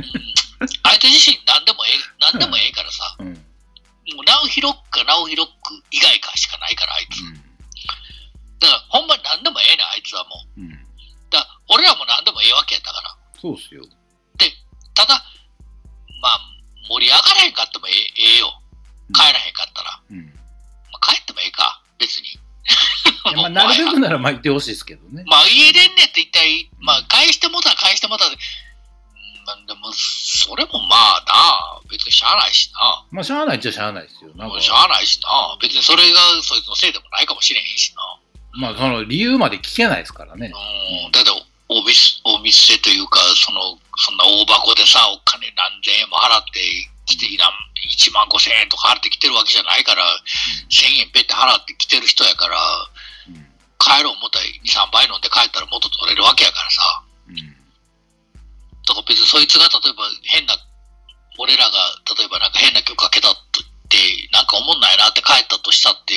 [0.66, 3.28] ん、相手自身何でもええ、何でもええからさ、うん。
[3.28, 3.36] うん。
[4.18, 7.22] もう直弘か直弘君以外かしかないから、あいつ。
[8.60, 10.62] だから、ほんまに何でもええねん、あいつはもう。
[10.62, 10.70] うん。
[11.30, 13.16] だ俺らも何でもええわけやったから。
[13.40, 13.86] そうっすよ。
[14.96, 15.24] ただ、
[16.22, 16.42] まあ、
[16.88, 18.54] 盛り上がらへんかってもええええよ。
[19.14, 20.02] 帰らへんかったら。
[20.10, 20.26] うん。
[20.92, 22.40] まあ、帰ってもええか、別に。
[23.36, 25.24] まあ、なるべくならまあ言ってほしいですけどね。
[25.30, 28.40] まあ、家出んねんって一体、まあ、返してもたら返してもたで、うん
[29.46, 33.06] まあでも、それもまあな、別にしゃあないしな。
[33.12, 34.32] まあ、しゃあないっちゃしゃあないですよ。
[34.36, 35.58] なんか、しゃあないしな。
[35.60, 38.20] 別にそれがそいつのせいでもないかもしれへんしな。
[38.54, 40.52] まあ、その理由まで聞けないですからね。
[41.06, 41.12] うん。
[41.12, 41.32] だって、
[41.72, 46.60] お店、お店というか、その、そんな大箱でさ、お金何千円も払って
[47.08, 47.56] きて、なん
[47.88, 50.04] 1万5千円とか払ってきてるわけじゃないから、
[50.68, 52.60] 1000円ペッて払ってきてる人やから、
[53.30, 53.48] うん
[53.82, 57.02] 帰ろう思ったら2、3杯飲んで帰ったら元取れるわけやからさ。
[57.30, 57.36] うん
[58.86, 60.54] だから別にそいつが例えば変な、
[61.40, 61.72] 俺らが
[62.14, 63.36] 例えばなんか変な曲かけたっ
[63.90, 63.98] て、
[64.34, 66.14] なんか思んないなって帰ったとしたって、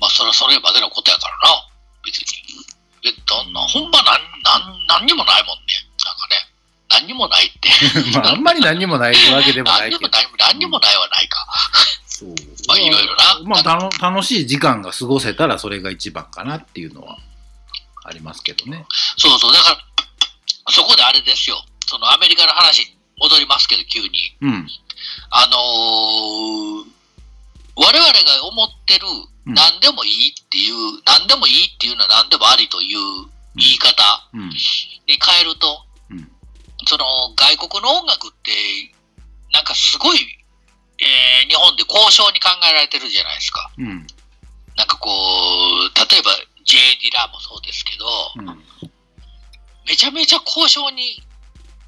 [0.00, 1.68] まあそれはそれまでのことやからな。
[2.04, 2.64] 別に。
[3.04, 5.76] で、どんな、ほんまなん、なん、なんにもないもんね。
[6.02, 6.54] なんかね。
[6.88, 7.68] 何にもないって。
[8.16, 10.08] まあ、あんまり何にもないわけでもないけど何にも。
[10.08, 11.46] ない、何にもないはないか。
[12.06, 12.34] そう
[12.68, 17.18] まあいろいろなまあ、たの楽しい時間が過ごせたらそれが一番かなっていうのは
[18.04, 18.86] ありますけどね。
[19.18, 19.52] そうそう。
[19.52, 21.62] だから、そこであれですよ。
[21.86, 24.36] そのアメリカの話に戻りますけど、急に。
[24.40, 24.68] うん。
[25.30, 26.93] あのー
[27.76, 34.00] 我々が思ってる、うん何でもいいっていう、何でもいいっていうのは何でもありという言い方
[34.32, 34.48] うん。
[34.48, 34.56] に
[35.20, 36.30] 変えると、うん
[36.86, 37.04] その
[37.36, 38.50] 外国の音楽って、
[39.52, 40.18] なんかすごい、
[40.98, 43.70] えー日本で交渉に考えられてるじゃないですか。
[43.76, 44.06] うん。
[44.76, 46.30] なんかこう、例えば
[46.64, 48.06] J・ ディラもそうですけど、
[48.36, 48.64] うん。
[49.86, 51.22] めちゃめちゃ交渉に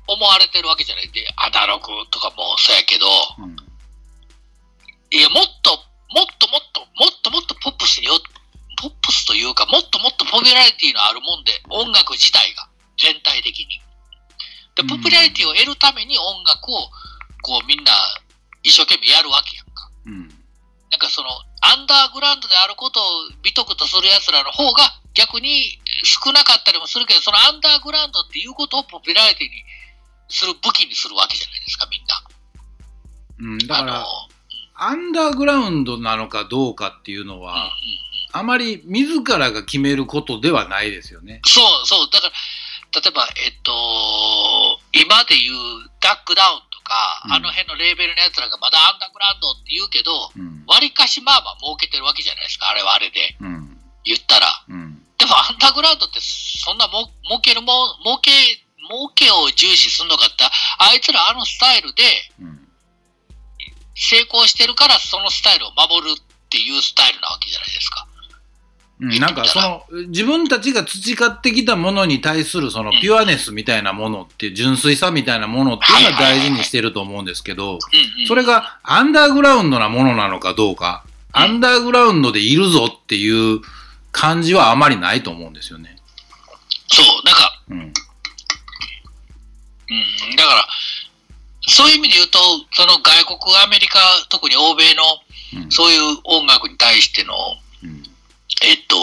[0.07, 3.07] 思われてるわけじゃないで、アナログとかもそうやけど、
[3.39, 3.57] うん。
[5.11, 5.71] いや、もっと、
[6.11, 8.19] もっともっと、もっともっとポップスによ、
[8.81, 13.81] ポップスというか、もっともっとポピュラリティのあるもんで、音楽自体が、全体的に。
[14.75, 16.91] で、うんポピュラリティを得るために音楽を、
[17.43, 17.93] こうみんな、
[18.63, 19.91] 一生懸命やるわけやんか。
[20.07, 20.29] うん。
[20.91, 21.29] なんかその、
[21.61, 23.05] アンダーグラウンドであることを
[23.43, 29.65] 美徳とする奴らの方が、逆に少なかったりもするけど、そのアンダーグラウンドっていうことをポピュラリティに
[30.29, 32.23] する武器にするわけじゃないですか、みんな。
[33.39, 34.07] うん、だから、あの、
[34.79, 37.71] アンダーグラウンドなのかどうかっていうのうんうんは、
[38.33, 41.41] あまり自らが決めることではないですよね。
[41.45, 42.33] そうそう、だから、
[43.01, 43.73] 例えば、えっと、
[44.93, 50.65] 今で言うダックダウンとか、うんあの辺のレーベルのやつらがまだアンダーグラウンドって言うけど、うん。
[50.67, 53.79] わりかしまあまあ儲けてるわけじゃないですか、あれはあれでうん。
[54.05, 54.47] 言ったら。
[54.69, 55.03] うん。
[55.19, 58.31] でもアンダーグラウンドってそんなも儲けるもん、儲け、
[58.89, 62.03] 儲けを重視するのかって、あいつらあのスタイルで
[62.41, 62.66] うん。
[63.97, 68.07] 成功してるからそのスタイルを守るっていうスタイルなわけじゃないですか。
[68.99, 77.79] うん、なんかその自分たちが培ってきたものに対するそのピュアネスみたいなものっていう純粋さみたいなものっていうのは大事にしてると思うんですけど。
[78.27, 83.61] それがアンダーグラウンドなものなのかどうかうんアンダーグラウンドでいるぞっていう
[84.11, 85.99] 感じはあまりないと思うんですよね。
[86.89, 87.79] そう、なんか、うん。
[87.79, 87.93] うん、
[90.37, 90.67] だから、
[91.67, 92.39] そういう意味で言うと、
[92.73, 93.99] その外国、アメリカ、
[94.29, 95.03] 特に欧米の
[95.55, 95.71] うん。
[95.71, 97.35] そういう音楽に対しての、
[97.83, 98.03] うん
[98.63, 98.97] えっと、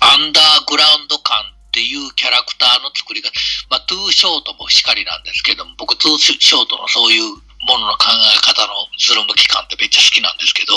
[0.00, 1.36] アンダーグラウンド感
[1.68, 3.32] っていうキャラクターの作り方、
[3.70, 7.22] まあ、トゥーショートもしかりなんですけども、僕、トゥーショートのそういう
[7.66, 10.74] ものの考え方のズル向き感ってめっちゃ好きなんですけど、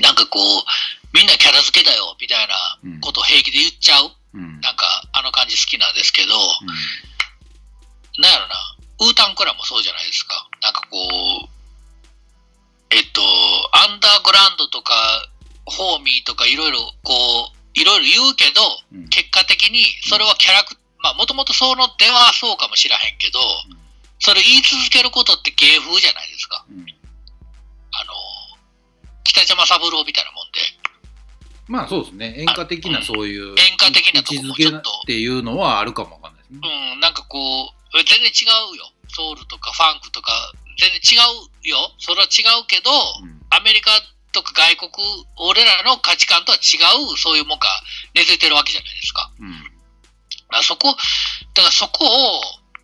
[0.00, 0.64] なんかこう、
[1.12, 4.12] みんなキャラ付けだよ、みたいなことを平気で言っちゃう。
[4.34, 4.42] うん。
[4.42, 4.60] うん。
[4.60, 6.34] なんか、あの感じ好きなんですけど、
[8.18, 8.54] なんやろな、
[9.00, 10.48] ウータンクラもそうじゃないですか。
[10.62, 10.96] なんかこ
[11.46, 11.48] う、
[12.94, 13.22] えっと、
[13.72, 14.94] アンダーグラウンドとか、
[15.64, 18.60] ホーミーとかいろいろこう、いろいろ言うけど、
[18.92, 19.08] うん。
[19.08, 23.80] 結果的にそれはキャラクまあもともとその出はそうかもしらへんけど、うん
[24.22, 26.66] それ言い続けることって芸風じゃないですか。
[26.68, 26.84] うん
[27.92, 28.12] あの、
[29.24, 30.60] 北島三郎みたいなもんで。
[31.66, 32.34] まあそうですね。
[32.36, 36.60] 演歌的なそういう演歌的なとこもちょっとっていうのはあるかもわかんないですね。
[36.94, 38.92] うん、なんかこう、全然違うよ。
[39.08, 40.32] ソウルとかファンクとか、
[40.78, 41.18] 全然違
[41.64, 41.92] うよ。
[41.98, 42.90] それは違うけど、
[43.22, 43.90] うんアメリカ
[44.30, 46.78] とか外国、俺らの価値観とは違
[47.12, 47.66] う、そういうもんが
[48.14, 49.28] 根付いてるわけじゃないですか。
[49.40, 49.50] うん。
[49.50, 52.06] だからそこ、だからそこ
[52.38, 52.40] を、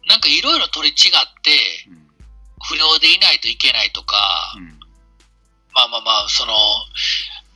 [0.08, 2.06] なんかいろいろ取り違って、うん。
[2.66, 4.16] 不良でいないといけないとか、
[4.56, 4.80] うん。
[5.72, 6.52] まあまあまあ、その、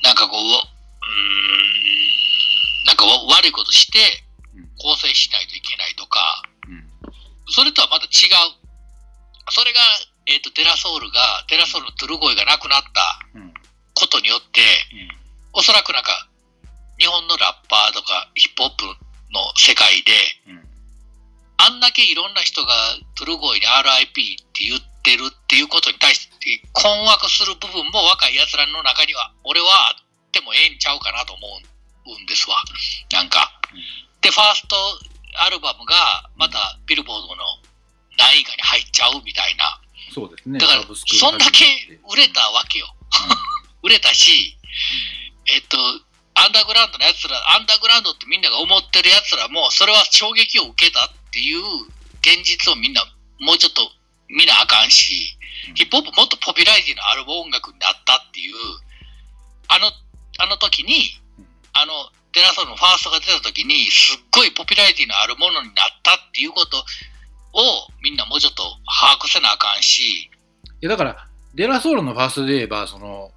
[0.03, 0.47] なんかこう、うー
[2.83, 3.99] ん、なんかわ悪いことして
[4.55, 6.60] うん、構成しないといけないとか、うん。
[7.51, 8.61] それとはまた違う。
[9.51, 9.81] それが、
[10.27, 13.55] えっ、と、テラソールが、テラソールのトゥルゴイがなくなったうん。
[13.95, 14.61] ことによって、
[15.53, 16.29] おそらくなんか、
[16.99, 18.85] 日本のラッパーとかヒップホップ
[19.33, 20.13] の世界で、
[20.47, 20.69] うん。
[21.57, 22.73] あんだけいろんな人が
[23.17, 24.13] トゥルゴイに RIP っ
[24.53, 31.43] て言ってるっていうことに対して困惑する部分も若い奴らの中には、俺はあってもええんちゃうかなと思
[32.17, 32.63] うんですわ。
[33.13, 33.51] なんか。
[34.21, 34.77] で、ファースト
[35.35, 37.45] アルバムがまたビルボードの
[38.19, 39.81] 何位かに入っちゃうみたいな。
[40.13, 40.59] そうですね。
[40.59, 41.65] だからそんだけ
[42.11, 42.87] 売れたわけよ。
[43.83, 44.59] 売れたし、
[45.49, 45.79] えっと、
[46.35, 51.63] アンダーグラウンドのやつら、アンダーグラウンドってみんなが思ってるやつらも、それは衝撃を受けたっていう
[52.21, 53.03] 現実をみんな
[53.41, 53.83] もうちょっと
[54.29, 55.37] 見なあかんし、
[55.75, 58.55] ヒップホップもっとポピュラリティのある音楽になったっていう、
[59.69, 59.93] あの、
[60.39, 61.21] あの時に、
[61.73, 61.93] あの、
[62.33, 66.83] テラソのファーストが出た時に、すっごいポピュラリティのあるものになったっていうことを、
[68.03, 68.63] みんなもうちょっと
[69.01, 70.31] 把握せなあかんし、い
[70.81, 73.33] やだから、デラソールのファーストで言えば、その、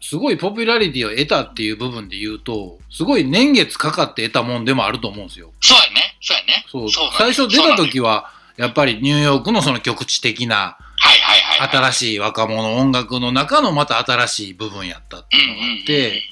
[0.00, 5.52] すごいポピュラリティを得たっていう部分で言うと、すごい年月かかって得たもんでもあると思うんですよ。
[5.60, 6.64] そうやね、そうやね。
[6.70, 6.90] そう。
[6.90, 11.90] そう最初出た時は、やっぱりニューヨークのその局地的なはいはいはい、はい。
[11.90, 16.22] 新しい若者音楽の中のまた新しい部分やったっていうのがあって、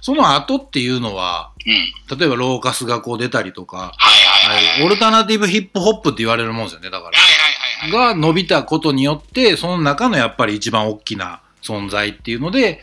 [0.00, 2.18] その後っていうのは、うん。
[2.18, 4.86] 例えばローカスがこう出たりとか、はいはいはいはい。
[4.86, 7.18] オルタナティブヒップホップって言われるもんですよね、だから。
[7.18, 8.14] はいはいはいはい。
[8.14, 12.80] が伸びたことによって、その中のやっぱり一番大きな存在っていうので、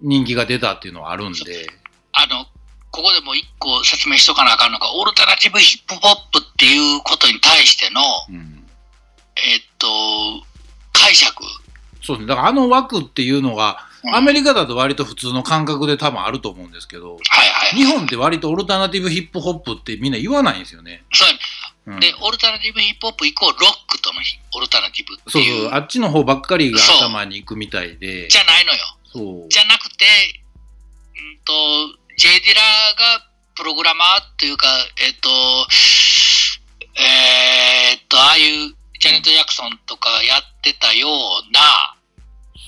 [0.00, 1.40] 人気が出たっていうのはあるんで、
[2.12, 2.46] あの、
[2.90, 6.00] ここでも一個説明しとかなあかんのが、オルタナティブヒップホッ
[6.32, 8.64] プっていうことに対しての、うん、
[9.36, 9.86] えっと、
[10.92, 11.42] 解釈。
[12.02, 12.26] そうですね。
[12.26, 17.78] だからあの枠っていうのが、うんアメリカだと割と普通の感覚で多分あると思うんですけど、はいはいはい。
[17.78, 21.04] 日本って割とオルタナティブヒップホップってみんな言わないんですよね。
[21.12, 21.28] そう
[21.86, 25.68] うん、で、オルタナティブヒップホップイコールロックとのヒオルタナティブってそういう。
[25.68, 28.78] そう、あっちの方ばっかりが頭に行くみたいで、じゃないのよ。
[29.12, 29.48] そう。
[29.50, 30.06] じゃなくて、
[31.12, 31.52] うんと、
[32.16, 32.62] J ディラ
[33.20, 34.66] がプログラマーというか、
[35.06, 35.28] えっ、と、
[36.96, 41.60] えっ、と、ああいうジャネット・ジャクソンとかやってたような、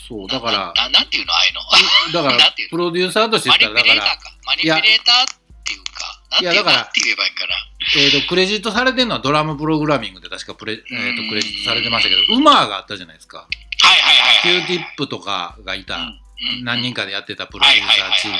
[0.08, 1.32] そう、だから、なななんていうの？
[1.32, 2.22] ああいうの。
[2.22, 4.18] だから プロデューサーとしてマ言ったら、だから。
[4.46, 5.26] マニピュレーターっ
[5.64, 7.54] ていうか、いやだからえばいいんかな。
[7.96, 13.38] えーと、クレジットされてるのはドラムプログラミングで確かプレ、えーとクレジットされてましたけど、ウマーがあったじゃないですか。
[13.38, 14.66] はいはいはいはい。
[14.66, 16.20] Q ティップとかがいた、うんうん
[16.64, 18.38] 何人かでやってたプロデューサーチーム。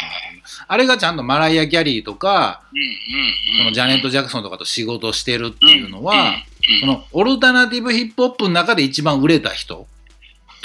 [0.68, 2.90] あれがちゃんとマライア・キャリーとか、うんうんう
[3.54, 9.86] んそのジャネット・ジャクソンとかと仕事してるっていうのは、うんうんそのオルタナティブヒップホップの中で一番売れた人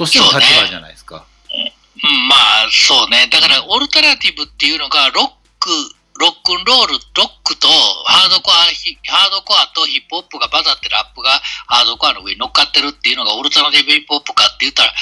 [0.01, 1.25] としての立場じゃないですか。
[1.53, 3.29] うん、まあ、そうね。
[3.29, 5.69] だから、オルタナティブっていうのが、ロック、
[6.17, 7.67] ロックンロール、ロックと
[8.05, 14.93] ハードコア、ヒハードコアとヒップホップが混ざってラップがハードコアの上に乗っかってるっていうのがオルタナティブヒップホップかって言ったら、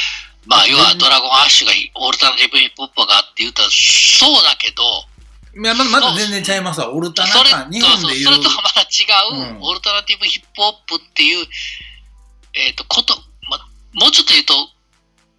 [0.48, 4.84] まあ、要はドラゴンアッシュがヒオルタナティブヒップホップかって言ったら、そうだけど、
[5.60, 6.94] いやまだまだ全然ちゃいますわ。
[6.94, 9.04] オルタナそれか、日本で言うそうそれとはまた違
[9.36, 11.46] う、うんオルタナティブヒップホップっていう、
[12.56, 13.18] えっ、と、こと、
[13.50, 13.60] ま、
[14.00, 14.56] もうちょっと言うと、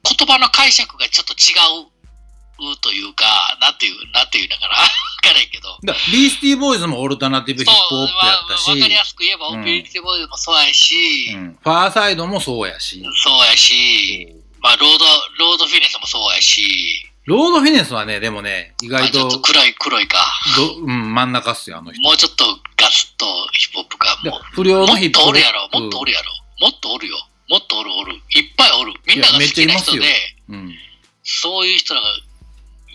[0.05, 1.55] 言葉の解釈がちょっと違
[1.87, 3.25] うというか、
[3.61, 4.69] なんていう、なんていうのかな。
[4.85, 4.89] わ
[5.23, 5.79] からんけど。
[5.83, 14.29] だビースティーボーイズもオルタナティブヒップホップやったし、わわかりやすく言えば、うんオピリティボーイズもそうやし、うんファーサイドもそうやし、そうやし、
[14.61, 15.05] まあ、ロード、
[15.39, 20.19] ロードフィネスもそうやし、ロードフィネスはね、でもね、意外まあ、ちょっとと黒い、黒いか。
[20.57, 22.03] ど、うん、真ん中っすよ、あの人。
[22.03, 22.45] もうちょっと
[22.77, 24.21] ガツッとヒップホップか。
[24.25, 25.33] でもう不良もっのヒップホップ。
[25.33, 27.17] とおるやろ、もっとおるやろ、もっとおるよ、
[27.51, 30.07] もっとおるおる、いっぱいおる、みんなが好きな人で、
[30.49, 30.75] うん。
[31.23, 32.07] そういう人らが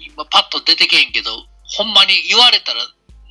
[0.07, 1.31] 今パッと出てけんけど、
[1.77, 2.79] ほんまに言われたら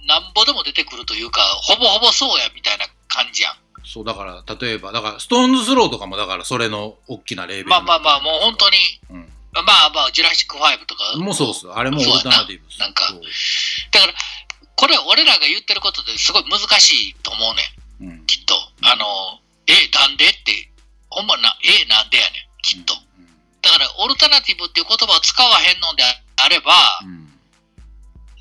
[0.07, 3.55] なんぼでも出てくるというか、ほぼほぼそうやみたいな感じやん。
[3.85, 7.69] そう、だから、例えば、だから、ストーンズスローとかも、だから、それの大きなレーベル。
[7.69, 8.77] まあまあまあ、もう本当に、
[9.11, 9.33] うん。
[9.53, 11.69] まあまあ、ジュラシック5とか、もうそうっす。
[11.69, 13.05] あれもオルタナティブななんか
[13.93, 14.15] だから、
[14.77, 17.39] これ俺らが言ってることですごい難しいと思
[18.01, 18.27] うねん、うん。
[18.27, 18.55] きっと。
[18.83, 19.05] あの、
[19.69, 20.69] え、なんでって、
[21.15, 22.95] ほんまな、え、なんでやねん、きっと。
[23.63, 26.03] だから、オルタナティブっていう言葉を使わへんので
[26.37, 26.73] あれば、
[27.05, 27.09] うん。
[27.09, 27.31] うん。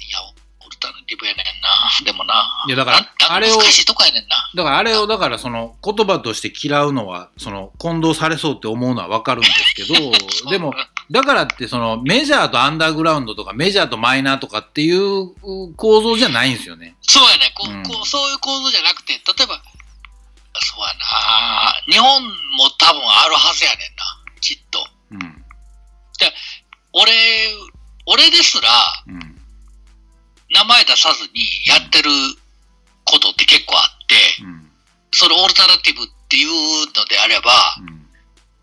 [0.02, 0.20] いや、
[0.66, 1.70] オルタナティブやねんな。
[2.04, 2.66] でもな。
[2.68, 4.50] いやだからあれを難しいとこやねんな。
[4.56, 10.12] だから、あれを、だから、その、言葉として嫌うのは、その、混同されそうって思うのはわかるんですけど、
[10.50, 10.74] でも、
[11.12, 15.34] だからって、その、メジャーとアンダーグラウンドとか、メジャーとマイナーとかっていう
[15.76, 16.96] 構造じゃないんですよね。
[17.02, 18.08] そうやねこう、うんこう。
[18.08, 19.62] そういう構造じゃなくて、例えば、
[20.62, 21.74] そうやな。
[21.92, 24.04] 日本も多分あるはずやねんな。
[24.42, 24.88] きっと。
[25.12, 25.46] うん。
[26.94, 27.12] 俺、
[28.06, 28.70] 俺ですら、
[29.08, 29.42] うん。
[30.50, 32.10] 名前出さずにやってる
[33.06, 34.70] ことって結構あって、うん。
[35.12, 36.50] それオルタナティブっていう
[36.94, 38.06] のであれば、うん。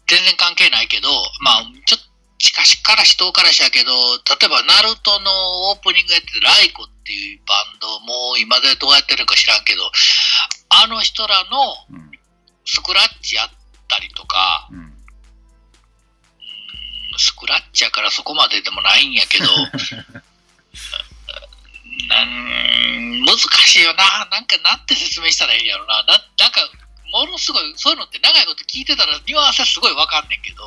[0.07, 1.09] 全然関係ないけど、
[1.41, 9.91] まあ、ちょっと近しからし遠からしやけど、例えば、ナルトのオープニングやってるライコっていうバンド、もう今でどうやってるか知らんけど、
[10.71, 11.51] あの人らの
[11.91, 12.11] うん。
[12.65, 13.51] スクラッチやっ
[13.89, 14.95] たりとか、うん。
[17.19, 19.47] スクラッチやからそこまででもないんやけど、
[22.09, 24.29] なん難しいよな。
[24.31, 26.03] なんかなんて説明したらいいんやろな。
[26.05, 26.61] ななんか、
[27.13, 30.65] ものすごい、そういうのって長いこと聞いてたらニュアンスはすごいわかんねんけど、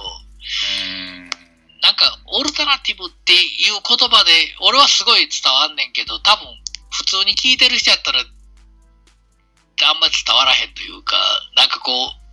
[1.84, 4.32] なんか、オルタナティブっていう言葉で、
[4.62, 6.48] 俺はすごい伝わんねんけど、多分、
[6.90, 11.18] 普通に聞いてる人やったら、あんま伝わらへんというか、
[11.58, 12.24] なんかこう、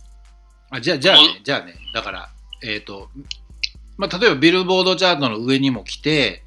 [0.73, 2.29] あじゃあ、じゃあね、じゃあね、だから、
[2.63, 3.09] えっ、と、
[3.97, 6.43] まあ、例えばビルボードチャートの上にも来て、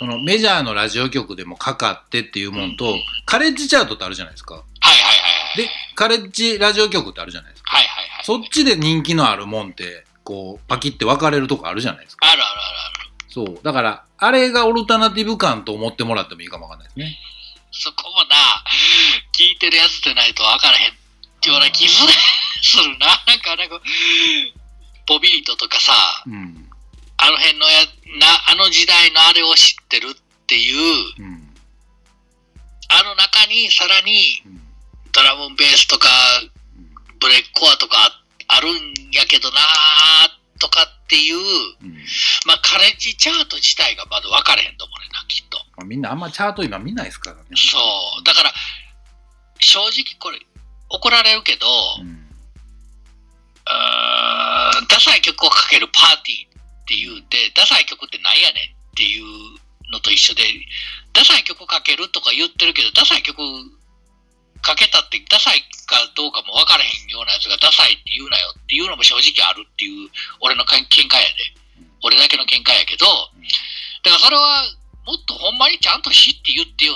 [0.00, 4.54] うん、そのメジャーのラジオ局でもかかってっていうもんと、うんカレッジチャートってあるじゃないですか。
[4.54, 5.56] はいはいはいはい。
[5.56, 7.76] で、カレッジラジオ局ってあるじゃないですか。
[7.76, 8.24] はいはいはい。
[8.24, 12.30] そっちで人気のあるもんって、こう、パキって分かれるとこあるじゃないですか。
[12.30, 12.60] あるあるある
[13.00, 13.10] ある。
[13.28, 13.60] そう。
[13.62, 17.18] だから、あれがオルタナティブ感と思ってもらってもいいかもわかんないですね。
[17.72, 18.36] そこもな、
[19.32, 20.94] 聞いてるやつでないと分からへんっ
[21.40, 22.02] ていうような気す
[22.78, 23.06] るな。
[23.26, 23.80] なんか、なんか、
[25.06, 25.92] ボビートとかさ、
[26.26, 26.68] うん。
[27.16, 27.80] あの辺のや、
[28.18, 31.54] な、あの時代のあれを知ってるっていう、うん。
[32.88, 34.62] あの中にさらにうん。
[35.12, 36.08] ドラムベースとか
[37.20, 38.21] ブレイクコアとかあ
[38.60, 39.60] るんやけどな
[40.60, 42.04] とかっていう、うん。
[42.46, 45.58] まあカレッジチャート自体がまだ分かれへんと思うねんな、きっと。
[45.76, 47.42] まあみんなあんまチャート今見ないですからね。
[47.54, 47.78] そ
[48.20, 48.24] う。
[48.24, 48.52] だから、
[49.60, 50.38] 正直これ、
[50.88, 51.66] 怒られるけど、
[52.00, 52.08] うん。
[52.08, 56.50] うーんダサい曲をかけるパーティーっ
[56.86, 59.24] て言うて、ダサい曲ってなんやねんっていう
[59.92, 60.42] のと一緒で、
[61.12, 63.38] ダサい曲かけるとか言ってるけど、ダサい曲
[64.62, 70.08] かけたってダサいかどうかも分からへんようなやつがダサいって言うなよっていうのも正直あるっていう
[70.40, 71.62] 俺の見見解やで。
[72.02, 73.06] 俺だけの見解やけど、
[74.02, 74.64] だからそれは
[75.06, 76.94] もっとほんまにちゃんと知って言ってよ。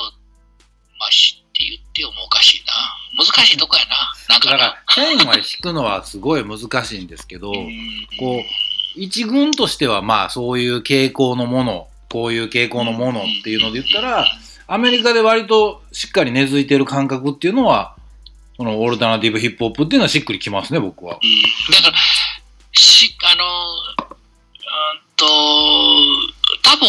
[0.98, 3.24] まあ知って言ってよもおかしいな。
[3.24, 4.12] 難しいとこやな。
[4.28, 4.58] なんかな。
[4.58, 8.42] だから、線は引くのはすごい難しいんですけど、うんこう、
[8.96, 14.26] 一軍としてはまあそういう傾向のもの、こういう傾向のものっていうので言ったら、
[14.68, 17.96] アメリカで割としっかり根付いてる感覚っていうのは、
[18.56, 21.18] そのオルタナティブヒップホップっていうのはしっくりきますね、僕は。
[21.22, 21.96] うんだから、
[22.72, 25.26] し、あの、うんと、
[26.62, 26.88] 多分、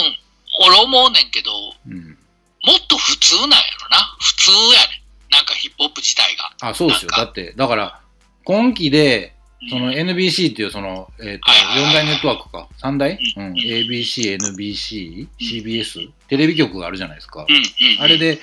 [0.59, 1.51] 俺思うねんけど、
[1.87, 2.17] うん。
[2.63, 4.17] もっと普通なんやろな。
[4.19, 4.57] 普通や
[4.89, 5.31] ねん。
[5.31, 6.69] なんかヒップホップ自体が。
[6.69, 7.11] あ、そうですよ。
[7.15, 8.01] だって、だから、
[8.43, 9.36] 今期で、うん
[9.69, 12.67] その NBC っていうその、えっ、と、はいはいはい4大ネットワークか。
[12.81, 13.13] 3大？
[13.13, 13.53] ううん。
[13.53, 17.45] ABC、NBC、CBS、テレビ局があるじゃないですか。
[17.99, 18.39] あれで、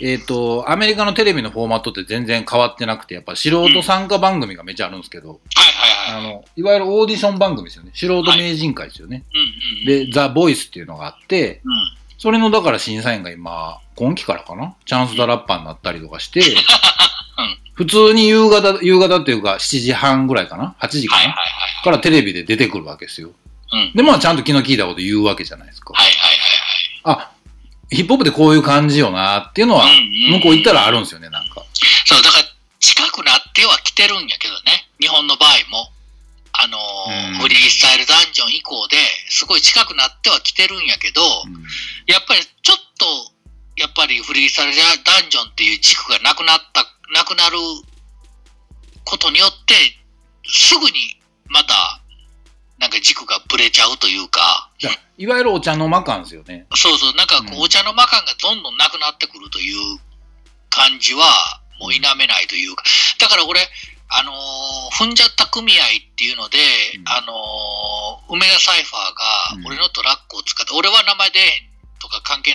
[0.00, 5.40] えっ、と、アメリカのテレビのフォーマットって全然変わってなくて、やっぱ素人参加番組がめっちゃあるんですけど。
[6.08, 7.92] あの、いわゆるオーディション番組ですよね。
[7.94, 9.24] 素人名人会ですよね。
[9.86, 11.72] で、ザ・ボイスっていうのがあって、うん。
[12.18, 14.74] それのだから審査員が今、今期からかな？
[14.86, 16.40] チャンス・ザ・ラッパーになったりとかして、
[17.74, 21.84] 普通に夕方、夕方っていうか7時半ぐらいかな ?8 時かな、はいはいはい。
[21.84, 23.30] からテレビで出てくるわけですよ。
[23.72, 23.92] うん。
[23.94, 25.94] で、まあちゃんと気の利いたこと言うわけじゃないですか。
[25.94, 27.30] はいはいはいあ、
[27.90, 29.86] ヒップホップってこういう感じよなっていうのは、
[30.30, 31.64] 向こう行ったらあるんですよね、なんか。
[32.04, 32.44] そう、だから
[32.78, 34.86] 近くなっては来てるんやけどね。
[35.00, 35.90] 日本の場合も。
[36.52, 38.96] あのーうんフリースタイルダンジョン以降で
[39.30, 41.64] すごい近くなっては来てるんやけど、うん
[42.06, 43.06] やっぱりちょっと、
[43.76, 47.56] やっぱりフリースタイルダンジョンっていう軸がなくなった、なくなる
[49.04, 49.74] ことによって、
[50.46, 52.00] すぐにまた、
[52.78, 54.70] なんか軸がぶれちゃうというか、
[55.18, 56.66] いわゆるお茶の間感ですよね。
[56.74, 57.58] そうそう、なんかこうん。
[57.58, 59.98] う、お茶の間感がどんどんなくなってくるという
[60.70, 62.82] 感じは、もう否めないというか、
[63.18, 63.60] だから俺、
[64.14, 66.58] あのー踏んじゃった組合っていうので、
[66.96, 67.08] うん。
[67.08, 71.46] あのー梅田サイファーうんが俺のトラックを使って、俺は名前出へん
[72.00, 72.51] とか関係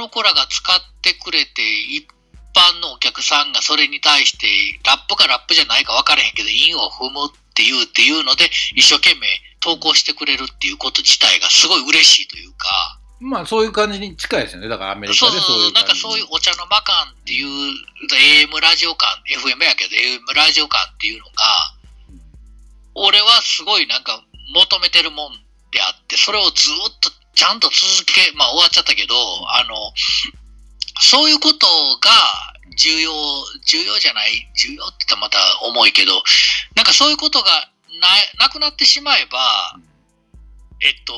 [0.00, 1.60] の子らが使ってくれて、
[1.92, 2.08] 一
[2.56, 4.48] 般のお客さんがそれに対して、
[4.84, 9.28] ラップかラップじゃないか分からへんけど、韻を踏むっていうっていうので、一生懸命
[9.60, 14.68] 投稿してくれるっていうこと自体がすごい嬉しいというか、まあそういう感じに近いですよね。
[14.68, 17.46] だからアメリカでそういうなんか感じそういうお茶の間感っていう、
[18.48, 21.32] AM ラジオ感、FM やけど AM ラジオ感っていうのが、
[22.94, 24.24] 俺はすごいなんか
[24.54, 25.32] 求めてるもん
[25.70, 27.10] であって、それをずっと
[27.40, 29.72] ちゃんと続け、まあ終わっちゃったけど、あの、
[31.00, 31.64] そういうこと
[32.04, 32.12] が
[32.76, 33.10] 重要、
[33.64, 36.20] 重要じゃない、重要って言ったらまた重いけど、
[36.76, 37.48] なんかそういうことが
[38.36, 39.80] ななくなってしまえば、
[40.84, 41.14] えっと、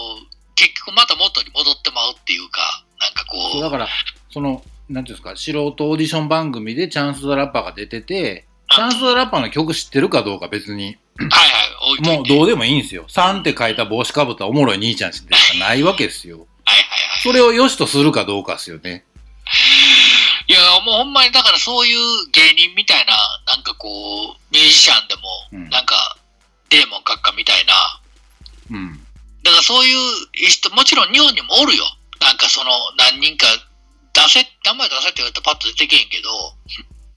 [0.54, 3.88] 結局また元に戻ってまうっていうか、なんかこう、だから、
[4.30, 10.98] その、なんていうんですか、素人オーディション番組でチャンス・ザ・ラッパーが出てて、チャンス・ザ・ラッパーの曲知ってるかどうか別に、
[11.30, 12.16] はいはい。
[12.16, 13.06] もうどうでもいいんですよ。
[13.08, 16.38] 3って書いた帽子かぶったおもろい兄ちゃんでしかないわけですよ。
[16.38, 17.22] はいはいはい。
[17.22, 19.04] それを良しとするかどうかですよね。
[20.48, 21.98] いや、もうほんまにだからそういう
[22.32, 23.14] 芸人みたいな、
[23.46, 23.88] なんかこ
[24.32, 26.16] う、ミュージシャンでも、うんなんか、
[26.68, 28.00] デーモン閣下みたいな、
[28.70, 29.00] うん。
[29.42, 31.84] だからそういう人、もちろん日本にもおるよ。
[32.20, 33.46] なんかその何人か
[34.12, 36.54] 出せ、名前出せって言われたらパッと出てけへんけど、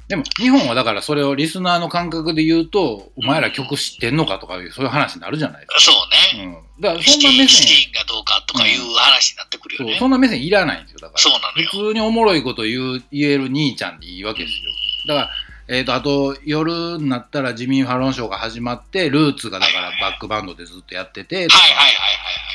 [0.08, 5.91] でも日本はだからそれをリスナーの感覚で言うと、お前ら曲知ってんのかとかいうそういう話になるじゃないですか。
[5.91, 5.91] そ
[6.36, 6.45] うね。
[6.45, 6.82] うん。
[6.82, 9.91] だからそんな目線、ィがどうかとかいう話になってくるよね。
[9.93, 10.99] そうそんな目線いらないんですよ。
[10.99, 11.20] だから。
[11.20, 11.68] そうなのよ。
[11.72, 15.16] 普通におもろいこと言う言える兄ちゃんでいいわけですよ。
[15.16, 15.30] だから、
[15.68, 21.95] えー、とあと夜になったらジミー・ファロンショーが始まってルーツがだからバックバンドでずっとやっててとかはいはいはいはい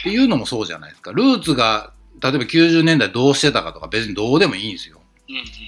[0.00, 1.92] っていうのもそうじゃないですかルーツが
[2.22, 4.99] 例えば90年代どうしてたかとか別にどうでもいいんですよ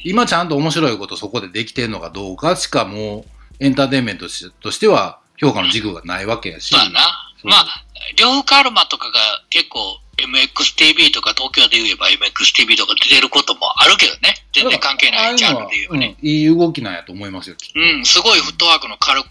[0.05, 3.25] 今ちゃんと面白いことそこでできてるのかどうかしかもう
[3.61, 7.85] エンターテインメントとしてとしては評価の軸がないわけやし、まあ、
[8.17, 9.15] 両夫カルマとかが
[9.51, 14.35] 結構 MXTV とか東京で言えば MXTV とか出てることもあるけどね。
[14.53, 16.17] 全然関係ないジャンルで言えばね。
[16.21, 19.29] うんいい動きなんやと思いますようん、すごいフットワークの軽く、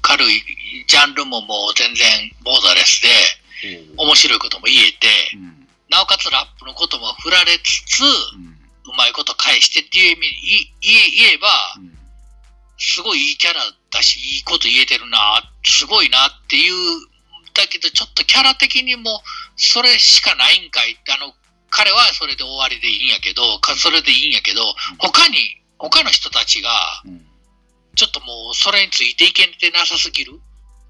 [0.00, 0.42] 軽い
[0.86, 2.06] ジャンルももう全然
[2.44, 3.08] ボーダーレスで、
[3.96, 5.66] 面白いことも言えて、うん。
[5.90, 8.59] なおかつラップのことも振られつつ、うん
[8.90, 10.72] うまいこと返してっていう意味、い
[11.18, 12.00] 言えば、うん
[12.80, 13.60] すごいいいキャラ
[13.92, 15.18] だし、いいこと言えてるな、
[15.64, 16.72] すごいなっていう、
[17.52, 19.22] だけどちょっとキャラ的にも、
[19.56, 21.34] それしかないんかいって、あの、
[21.68, 24.62] 彼はそれで終わりでいいんやけど、かそれでいいんやけど、
[24.98, 26.70] 他に、他の人たちが、
[27.04, 27.26] うん。
[27.96, 30.40] ちょっともうそれについていけてなさすぎる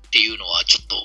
[0.06, 0.96] っていうのはちょっと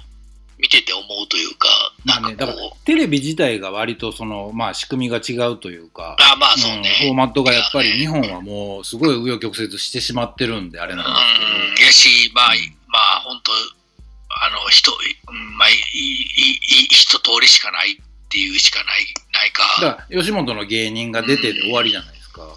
[0.58, 1.68] 見てて思うというか、
[2.06, 6.90] まあね、だからテレビ自体が割とその、まあ、仕組みが違うというか、あまあそうね。
[7.02, 13.52] うんフォーマットがやっぱり日本はもうすごい紆余曲折してしまってるんであれなんうん、でやし、まあ、うんまあ、本当
[14.38, 17.98] あの、人、うんまあ、いい、いい、一通りしかないっ
[18.30, 19.64] ていうしかない、ないか。
[19.76, 22.44] すけど、だから吉本の芸人が出てで終わりじゃないですか。
[22.44, 22.50] うん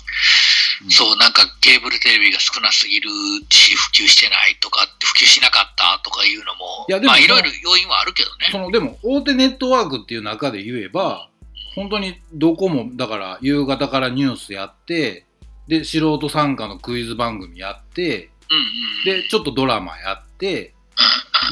[0.89, 3.11] そう、なんかケーブルテレビが少なすぎる
[3.51, 8.49] し、普及してないとか普及しなかったとかいうのも、いやでもまあ、いろいろ要因はあるけどね。
[8.53, 11.29] そのでも大手ネットワークっていう中で言えば
[11.75, 15.25] 本当にどこもだから夕方からニュースやって
[15.67, 19.23] で素人参加のクイズ番組やってうんうん。
[19.23, 20.75] でちょっとドラマやって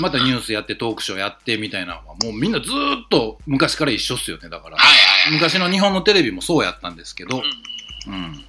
[0.00, 5.32] またニュースやってトークショーやってみたいなのはもうみんなずーっと昔から一緒っすよねだからはいはいはい。
[5.34, 8.44] 昔の日本のテレビもそうやったんですけど、うんうん、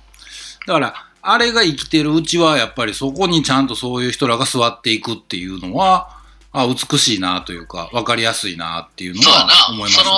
[0.68, 6.10] だからあれが生きてるうちはやっぱりそこにちゃんとそういう人らが座っていくっていうのは
[6.52, 9.54] あ美しいなというか分かりやすいなっていうのはな。
[9.70, 10.12] 思いますね。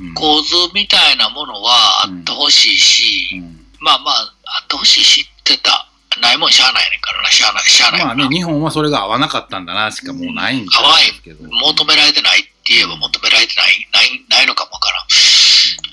[0.00, 5.86] うん構図みたいなものはあってほしいし、うんまあまあ、あってほしいしってた。
[6.20, 8.04] ないもんしゃあないねんからな、しゃあない、しゃあない。
[8.04, 11.44] まあね、日本はそれが合わなかったんだなしかもうないんですけど。
[11.48, 15.06] 求められてないって言えば求められてない、ない、ないのかもわからん。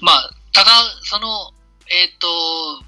[0.01, 0.71] まあ、ただ、
[1.03, 1.53] その、
[1.89, 2.27] えっ、と、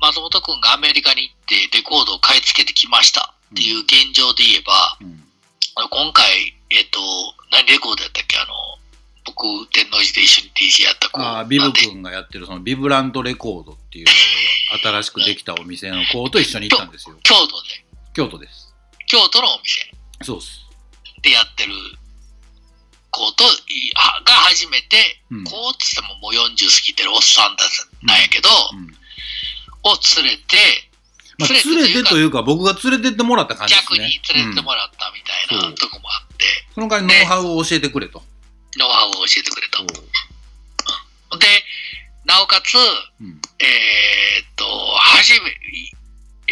[0.02, 1.36] 松本くんがアメリカに行っ
[1.70, 5.24] てレコードを買い付けてきましたっていう現状で言えば、うん
[5.88, 6.26] 今回、
[6.72, 7.00] えっ、と、
[7.52, 8.38] 何レコードやったっけ？
[8.38, 8.54] あの、
[9.24, 11.22] 僕、天王寺で一緒に DJ やった子。
[11.22, 14.08] ああ、ビブ君がやってるそのビブラントレコードっていう
[14.84, 17.16] 新しくできたお店の子と一緒に行ったんですよ。
[17.24, 18.74] 京都で、京都です。
[19.08, 19.90] 京都のお店
[20.24, 20.66] そうっす。
[21.22, 21.74] でやってる
[23.12, 23.44] 子と、
[24.26, 25.44] が初めて、うん。
[25.44, 28.96] こうっつってももう40過ぎてるおっさんたちなんやけど、うん
[29.82, 30.58] を連れて、
[31.40, 34.20] まあ、連れてというか、僕が連れてってもらった感じです逆にね。
[34.20, 36.46] うん連れてもらったみたいなとこもあって、
[36.76, 38.22] その代わりノウハウを教えてくれと。
[38.78, 39.80] ノウハウを教えてくれた。
[41.38, 41.48] で、
[42.26, 43.40] なおかつ、うん。
[43.60, 44.66] えーっと、
[44.98, 45.50] 初め、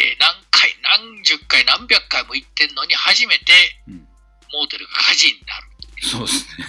[0.00, 3.52] えー何回、何十回、何百回も行ってんのに、初めて
[3.88, 4.08] うん
[4.54, 5.67] モーテルが火事になる。
[6.00, 6.66] そうですね。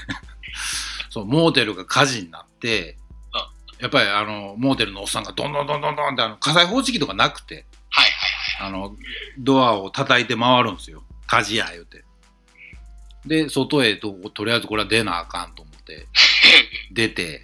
[1.09, 2.97] そう、モーテルが火事になって、
[3.79, 8.05] やっぱりあの、モーテルのおっさんがどんどんどんどんどんってあの火災報知器とかなくて、はい
[8.59, 8.95] はいあの、
[9.37, 11.03] ドアを叩いて回るんですよ。
[11.27, 12.03] 火事や言うて。
[13.25, 16.05] で、外へと、とりあえずこれは出なあかんと思って、はい。
[16.91, 17.41] 出て、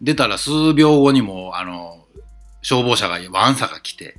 [0.00, 2.04] 出たら数秒後にも、あの、
[2.62, 4.16] 消防車が、ワンサが来て、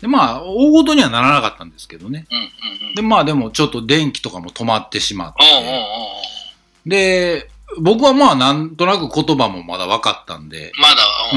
[0.00, 2.26] で、まあ、大ごとにはならなかったんですけどね。
[2.30, 2.94] うんうんうん。
[2.94, 5.44] で、まあでもちょっと電気とかも止まってしまって。
[6.86, 7.48] で、
[7.80, 10.88] 僕はまあなんとなく言葉もまだ分かったんで、ま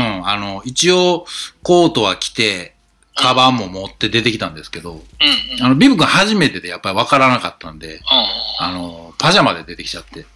[0.02, 0.28] だ、ううん。
[0.28, 1.26] あの、一応
[1.64, 2.76] コートは着て、
[3.16, 5.64] カバンも持って出てきたんですけど、うん。
[5.64, 8.02] あの、ビブ君初めてでやっぱり分からなかったんで、うん
[8.60, 10.26] あの、パジャマで出てきちゃって。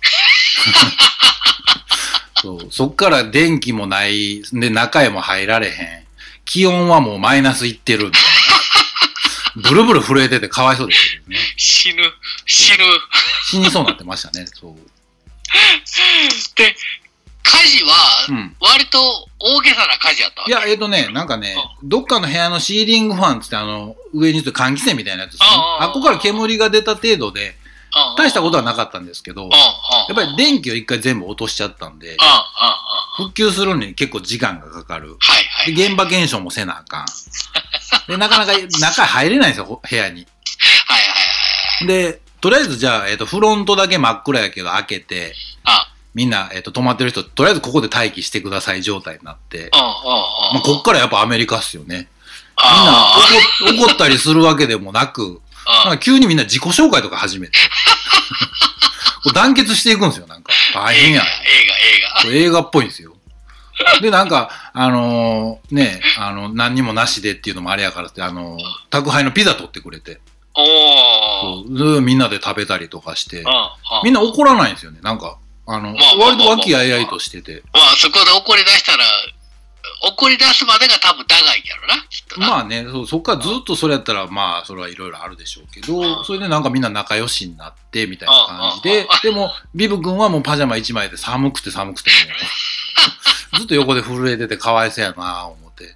[2.41, 6.02] そう、そっから電気もない、で、中へも入られへん。
[6.45, 8.27] 気温はもうマイナスいってるみたいな。
[9.69, 11.37] ブルブル震えててかわいそうですけどね。
[11.57, 12.03] 死ぬ、
[12.45, 12.77] 死ぬ。
[13.45, 14.75] 死にそうになってましたね、そう。
[16.55, 16.75] で、
[17.43, 18.55] 火事はう、ん。
[18.59, 18.99] 割と
[19.39, 20.51] 大げさな火事やったわけ？
[20.51, 25.49] いや、えっ、とね、なんかね、どっかの部屋のシーリングファンつって、あの、上につ換気扇みたいなやつですね。
[25.79, 27.53] あっこから煙が出た程度で、うん、
[28.17, 29.43] 大したことはなかったんですけど。
[29.43, 32.17] やっぱり電気を一回全部落としちゃったんで。
[33.15, 35.17] 復旧するのに結構時間がかかる。
[35.67, 37.05] 現場検証もせなあかん。
[38.07, 40.27] で、なかなか中入れないんですよ、部屋に。
[41.85, 45.33] で、とりあえずじゃあ、えっ、と、フロントだけ真っ暗やけど開けて、
[45.63, 49.69] あ、みんな、えっ、と、泊まってる人、とりあえずここで待機してください状態になって。
[49.73, 52.09] まあ、こっからやっぱアメリカっすよね。
[52.57, 55.41] みんな怒怒ったりするわけでもなく、
[56.01, 57.53] 急にみんな自己紹介とか始めて、
[59.33, 60.51] 団結していくんですよ、なんか。
[60.73, 62.29] 大変や映画、。
[62.29, 62.45] 映画、映画。
[62.47, 63.13] 映画っぽいんですよ。
[64.01, 68.59] で、なんか、あのーね、あの、何にもなしでっていうのもあれやからって、あのー
[68.89, 70.19] 宅配のピザ取ってくれて、
[70.55, 71.77] おー。
[71.77, 73.43] そうでみんなで食べたりとかして。
[74.03, 74.99] みんな怒らないんですよね。
[75.01, 77.63] なんか、あの、まあ割と和気あいあいとしてて。
[77.73, 79.03] まあ、そこで怒り出したら、
[80.05, 82.47] 怒り出すまでが多分長いやろな、きっとな。
[82.47, 92.15] まあね、そうそっからずっとそれやったら、まあ、それはいろいろあるでしょうけど、うんそれでなんかみんな仲良しになって、みたいな感じででも、ビブ君はもうパジャマ一枚で寒くて寒くても
[93.55, 95.87] う、 ずっと横で震えててかわいそうやな思って、い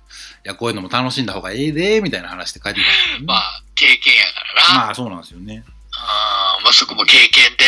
[0.46, 3.26] や、こういうのも楽しんだ方がええで、みたいな話で帰ってきたね。
[3.26, 4.86] まあ、経験やからな。
[4.86, 5.64] まあ、そうなんですよね。
[5.92, 7.66] あーまあ、そこも経験で、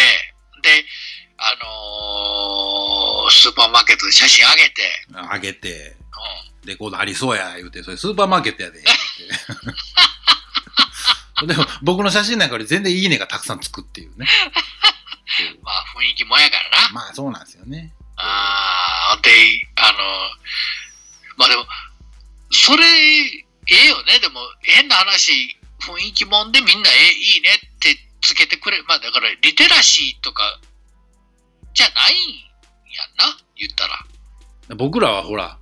[0.62, 0.86] で、
[1.38, 4.82] あのースーパーマーケットで写真あげて、
[5.14, 5.96] あげて、
[6.64, 8.84] うレコードありそうや、言うて、それスーパーマーケットやで。
[11.48, 14.28] でも、僕の写真なんかより全然いいねがたくさんつくっていうね。
[15.64, 16.90] まあ、雰囲気もやからな。
[16.92, 17.94] まあ、そうなんですよね。
[18.18, 19.32] あーで、
[19.78, 19.98] あの
[21.38, 21.66] まあでも、
[22.52, 24.20] それ、ええよね。
[24.20, 28.82] でも、変な話、雰囲気もんでみんな、ええ、いいねってつけてくれ。
[28.84, 30.60] まあだから、リテラシーとか、
[31.74, 32.18] じゃないん
[32.92, 34.06] やんな、言ったら。
[34.76, 35.59] 僕らはほら、うん。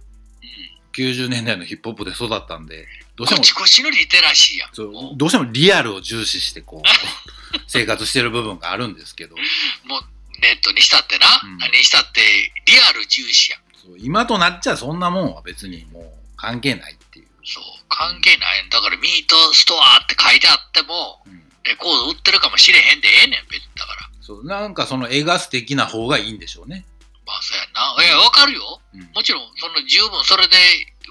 [0.98, 4.70] 90年代のヒップホップで育ったんで、どうしてもこちのリテラシーやん。
[4.74, 6.88] そうどうしてもリアルを重視してこう
[7.68, 9.36] 生活してる部分があるんですけど。
[9.36, 10.04] もう
[10.42, 11.58] ネットにしたってな、うん。
[11.58, 12.22] 何にしたって、
[12.66, 13.62] リアル重視やん。
[13.74, 16.04] そう今となっちゃそんなもんは別にもう
[16.36, 18.66] 関係ないっていう、そう、関係ない。
[18.66, 21.44] んだから、ミートストアって書いてあっても、うん。
[21.64, 23.70] レコード売ってるかもしれへんでええねん、別に。
[23.76, 24.10] だから。
[24.22, 26.86] そうなんかその絵が素敵な方がいいんでしょうね、
[27.28, 27.92] まあ、そうやんな。
[28.00, 28.80] いや、わかるよ。
[28.96, 29.12] うん。
[29.12, 30.56] もちろん、その十分それで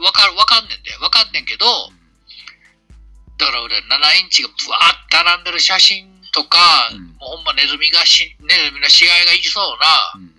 [0.01, 1.67] わかる、わかんねんで、わかんねんけど、
[3.37, 6.59] だから俺、7インチがブワーって並んでる写真とか、
[6.91, 7.13] うん。
[7.21, 9.77] もうほんまネズミがし、ネズミの死骸がいそう
[10.17, 10.33] な、うん。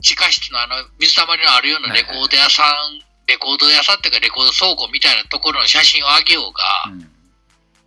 [0.00, 6.62] 地下室のあの、水たまりのあるようなレコード屋さん、レコード屋さんっていうかレコード倉庫みたいなところの写真をあげようが、
[6.92, 7.10] うん。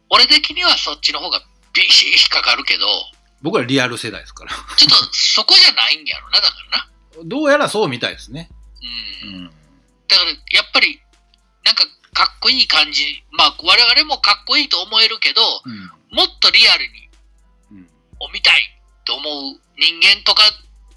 [0.10, 1.40] 俺的にはそっちの方が
[1.74, 2.86] ビシッ引っかかるけど、
[3.42, 4.52] 僕はリアル世代ですから。
[4.76, 6.90] ちょっとそこじゃないんやろな、だからな。
[7.26, 8.50] どうやらそうみたいですね、
[9.24, 9.36] うん。
[9.36, 9.46] うん。
[9.46, 11.02] だからやっぱり
[11.66, 16.16] なんかかっこいい感じまあ我々もかっこいいと思えるけどうん。
[16.16, 17.10] もっとリアルに
[17.72, 17.90] うん。
[18.20, 18.62] を見たい
[19.06, 20.44] と思う人間とか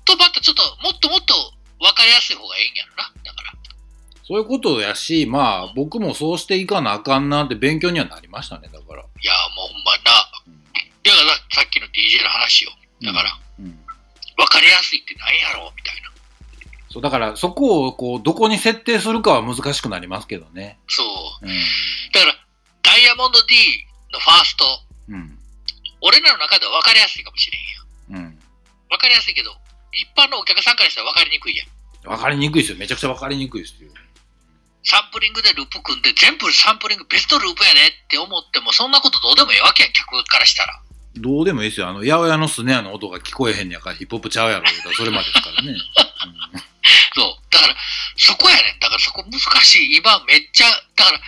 [0.04, 1.34] とまたちょっともっともっと
[1.78, 3.12] 分かりやすい方がいいんやろな。
[3.24, 3.52] だから。
[4.24, 10.30] そういうことやしまあ僕もそうしていかなあかんなって勉強にはなりましたねだから、いやもうほんまな。
[10.46, 10.62] うん。
[11.02, 12.70] だからさっきの DJ の話よ。
[13.02, 13.78] だから、うん。
[14.36, 16.11] 分かりやすいって何やろうみたいな
[16.92, 20.78] そうだからそこをこうどこに設定するかは難しくなりますけどね。
[20.88, 21.46] そう。
[21.46, 21.48] う
[22.12, 22.34] だから
[22.82, 23.54] ダイヤモンド D
[24.12, 24.64] のファースト
[25.08, 25.38] んうん。
[26.02, 28.38] 俺らの中では分かりやすいかもしれんやうん。
[28.90, 29.50] 分かりやすいけど
[29.92, 31.68] 一般のお客さんからしたら分かりにくいやん。
[32.04, 32.78] 分かりにくいですよ。
[32.78, 33.88] めちゃくちゃ分かりにくいですよ。
[34.84, 40.82] サンプリングでループ組んで、全部サンプリングベストループやねって思っても、そんなことどうでもいいわけやん、客からしたら。
[41.14, 41.88] どうでもいいですよ。
[41.88, 44.66] あの、八百屋のスネアの音が聞こえへんねやからヒップホップちゃうやろ
[44.96, 45.76] それまでですからね。
[47.62, 47.76] から、
[48.16, 48.78] そこやねん。
[48.80, 49.96] だからそこ難しい。
[49.96, 51.20] 今めっちゃ、だから、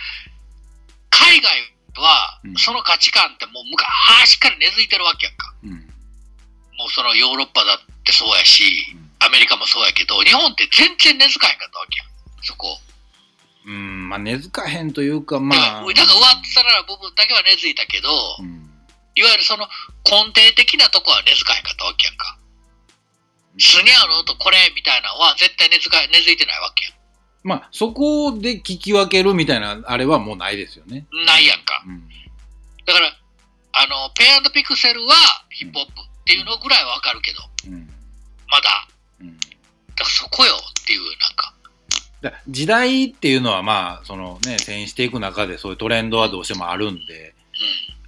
[1.09, 5.53] 海外はうん、その価値観ってもう昔から根付いてるわけやんか。
[5.63, 5.69] うん。
[5.71, 5.77] うん。
[6.77, 8.63] もうそのヨーロッパだってそうやし、
[9.19, 12.07] アメリカもそうやけど、日本って全然根付かへんかったわけやん。
[12.43, 12.79] そこ。
[13.65, 15.59] うん、まあ根付かへんというか、まあ。
[15.59, 18.09] だから上っさらな部分だけは根付いたけど、
[18.39, 18.69] うん。
[19.15, 19.67] いわゆるその
[20.03, 22.37] 根底的なとこは根付かへんかったわけやんか。
[23.57, 26.95] スニャーの音これみたいなのは絶対根付か根付いてないわけや
[27.45, 31.05] まあ、そこで聞き分けるみたいな、あれはもうないですよね。
[31.13, 31.25] ん。
[31.25, 31.83] ないやんか。
[31.85, 32.01] うん。
[32.87, 33.11] だから、
[33.73, 35.13] あの、ペアピクセルは
[35.51, 37.87] ヒップホップっていうのぐらいはわかるけど、うん。
[38.47, 38.87] まだ。
[39.21, 39.37] うん。
[39.37, 39.49] だか
[39.99, 41.53] らそこよっていう、なんか。
[42.21, 47.35] だ時代っていうのはまあ、そのね、遷移していく中でそういうトレンドはどうしてもあるんで、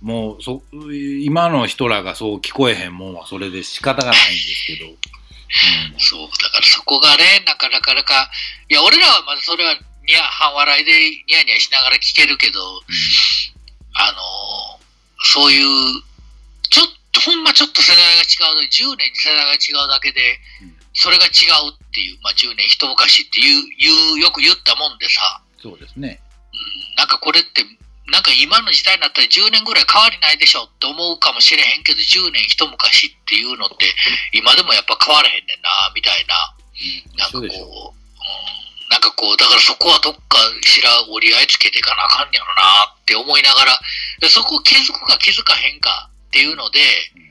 [0.01, 0.07] うん。
[0.07, 4.91] もうそ、今の人らがそう聞こえへんもんはそれで仕方がないんですけど。
[5.97, 6.29] そう。
[6.41, 8.29] だからそこがね、なかなかなか、
[8.69, 9.75] いや、俺らはまだそれは
[10.05, 10.91] ニヤ、半笑いで
[11.27, 12.59] ニヤニヤしながら聞けるけど、
[13.93, 14.79] あの
[15.23, 16.01] そういう、
[16.69, 21.29] ちょっと、ほんまちょっと世代が違うだけ、10年に世代が違うだけでうん、それが違
[21.67, 26.21] うっていう、まあ10年一昔っていう、いうよく言ったもんでさ、そうですね。
[26.53, 27.65] うん、なんかこれって
[28.07, 33.91] なんか今の時代になったら10年ぐらい変わりないでしょって思うかもしれへんけど、10年一昔っていうのって、
[34.31, 36.55] 今でもやっぱ変わらへんねんな、みたいな。
[37.19, 43.79] なんかこう、そうん、なんかこう、だからそこはどっかしら折り合いつけていかなあかんやろなって思いながら、
[44.21, 46.79] でそこを気づくか気づかへんかっていうので、
[47.15, 47.27] うん。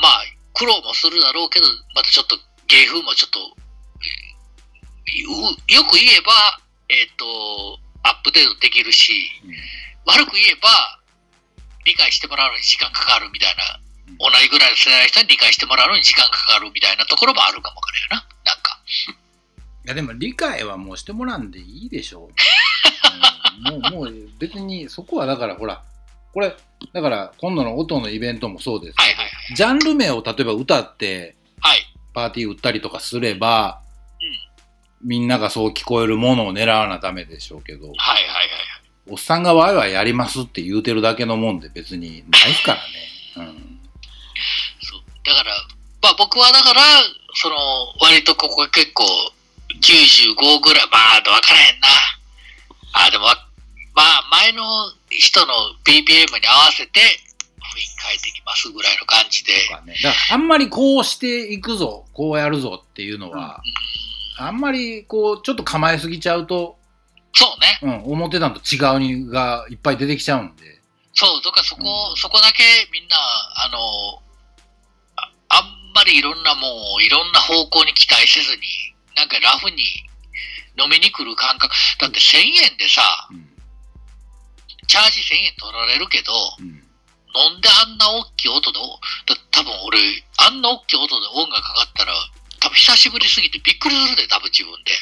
[0.00, 0.24] まあ、
[0.54, 2.36] 苦労もするだろうけど、またちょっと
[2.68, 3.40] 芸風もちょっと、
[5.04, 6.32] うよく言えば、
[6.88, 9.12] えっ、と、アップデートできるし、
[9.44, 9.54] うん
[10.06, 10.68] 悪く言えば、
[11.86, 13.84] 理解してもらうのに時間かかるみたいな、うん
[14.18, 18.16] 同じぐらいの世代の人に理解してもらうのに時間かかるみたいなところもあるかもわからんよな。
[18.44, 18.78] なんか。
[19.86, 22.28] いやでも理解はもうしてもらうんでいいでしょう。
[22.28, 25.82] うんもう、もう別にそこはだからほら、
[26.32, 26.54] これ、
[26.92, 29.56] だから今度の音のイベントもそうですけど、はいはいはい。
[29.56, 31.78] ジャンル名を例えば歌ってはい。
[32.12, 33.80] パーティー売ったりとかすれば、
[35.04, 38.48] みんながそう聞こえるものを狙わなダメでしょうけど、はいはいはい。
[39.10, 42.82] おっさんがワイワイやりますって言うてるだけのもんで別にないっすからね。
[43.36, 43.78] うん。
[44.80, 45.00] そう。
[45.24, 45.50] だから、
[46.02, 46.80] まあ僕はだから、
[47.34, 47.56] その、
[48.00, 49.04] 割とここが結構、
[49.80, 51.88] 95ぐらい、まあ、わからへんな。
[52.92, 53.36] あ、でも、わ
[53.94, 54.62] まあ、前の
[55.10, 55.52] 人の
[55.84, 59.52] BPM に合わせて、雰囲気変えていきますぐらいの感じで。
[59.52, 59.94] ね。
[60.02, 63.60] だからあんまりこうしていくぞ、こうやるぞっていうのは、
[64.36, 66.78] あんまりこう、ちょっと構えすぎちゃうと、
[67.34, 67.46] そ
[67.82, 68.02] うね。
[68.04, 70.80] うん、思ってたのと違うにがいっぱい出てきちゃうんで。
[71.14, 72.62] そう、とかそこ、うんそこだけ
[72.92, 73.16] みんな、
[73.56, 73.78] あの、
[75.16, 78.62] ああんまりいろんなもう、いろんな方向に期待せずに、
[79.16, 79.82] なんかラフに
[80.78, 81.74] 飲みに来る感覚。
[81.98, 82.38] だって1000
[82.70, 83.48] 円でさ、うん。
[84.86, 86.66] チャージ1000円取られるけど、うん。
[87.34, 88.78] 飲んであんな大きい音で、
[89.50, 89.98] 多分俺、
[90.38, 92.14] あんな大きい音で音楽かかったら、
[92.64, 94.96] 多分久しぶりすぎてびっくりするで、多分自分で。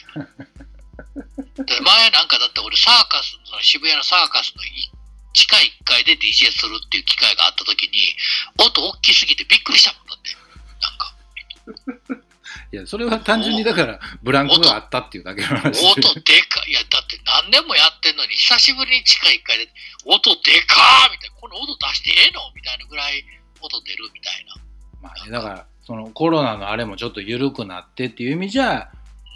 [1.63, 4.91] で前なんかだって俺サーカス、その渋谷のサーカスのい
[5.33, 8.17] 地下1階で DJ するっていう機会があった時に、
[8.59, 10.37] 音大きすぎてびっくりしたもんだって。
[10.83, 12.25] なんか、
[12.73, 15.87] いや、それは単純にだから、ブランクがあったっていうだけの話で。
[15.87, 16.71] 音でかい。
[16.71, 19.73] いや、だって何年もやってんのに、久しぶりに地下1階で、
[20.05, 23.25] 音でかーみたいな、この音出してええのみたいなぐらい
[23.61, 24.57] 音出るみたいな。
[25.01, 28.91] まあね、だから、そのコロナのあれもちょっと緩くなってっていう意味じゃ、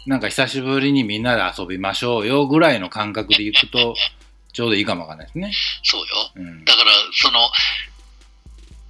[0.05, 3.95] なんか久しぶりにみんなで遊びましょうよぐらいの感覚でいくと、
[4.53, 5.53] ちょうどいいかもわかんないですね。
[5.83, 6.31] そうよ。
[6.35, 6.65] うん。
[6.65, 7.51] だから、その、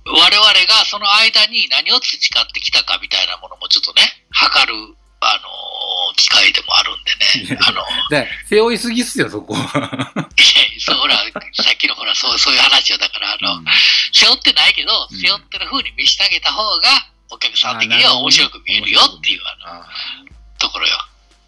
[0.05, 7.03] 我々がその間に何を培ってきたかみたいなものもちょっとね、測る、あのー機会でもあるん
[7.45, 7.59] でね。
[7.61, 9.59] あの、で、背負いすぎっすよ、そこは。
[9.59, 11.15] いやそう、ほら、
[11.53, 12.97] さっきのほら、そう、そういう話よ。
[12.97, 13.65] だから、あの、うん
[14.13, 19.87] 背負ってないけど、うん背負ってる風に見せてあげた方が、お客さん的には面白く見えるよっていう、あの、あ
[20.59, 20.95] ところよ。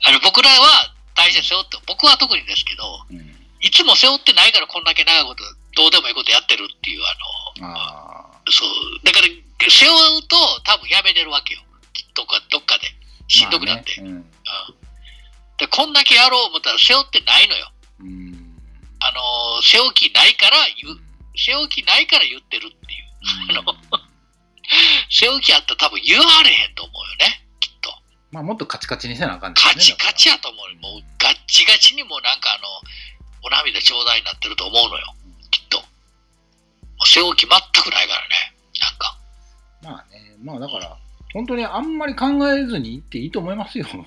[0.04, 5.44] あの、僕らは大事に背負って、僕は特にですけど、ーうんいつも背負ってないからこんだけ長いこと、
[5.76, 7.02] どうでもいいことやってるっていう、
[7.60, 9.04] あの、あそう。
[9.04, 9.28] だから、
[9.70, 11.62] 背負うと多分やめれるわけよ。
[12.16, 12.88] どっか、どっかで。
[12.88, 12.90] ー。
[13.28, 14.00] しんどくなって。
[14.00, 14.26] まあねうん
[15.60, 17.68] でこんだけやろう思ったら背負ってないのよ。
[18.00, 18.08] うん。
[18.08, 18.56] うん
[19.02, 20.98] あのー背負きないから言う、
[21.36, 23.60] 背負きないから言ってるっていう。
[23.60, 23.76] あの
[25.10, 27.46] 背負きあったら多分言われへんと思うよね。
[27.60, 27.90] きっと。
[28.32, 30.80] まあ、もっとカチカチにせなあかんねカチカチやと思うよ。
[30.82, 32.68] もうガッチガチにもうなんかあの、
[33.44, 35.16] お涙ちょうだいになってると思うのよ。
[35.52, 35.80] きっと。
[35.80, 35.86] も
[37.04, 38.54] う背全くないからね。
[38.80, 39.18] なんか。
[39.82, 40.98] まあね、まあだから、
[41.34, 43.88] 本当にあんまり考えずに行っていいと思いますよ。
[43.92, 44.06] うん。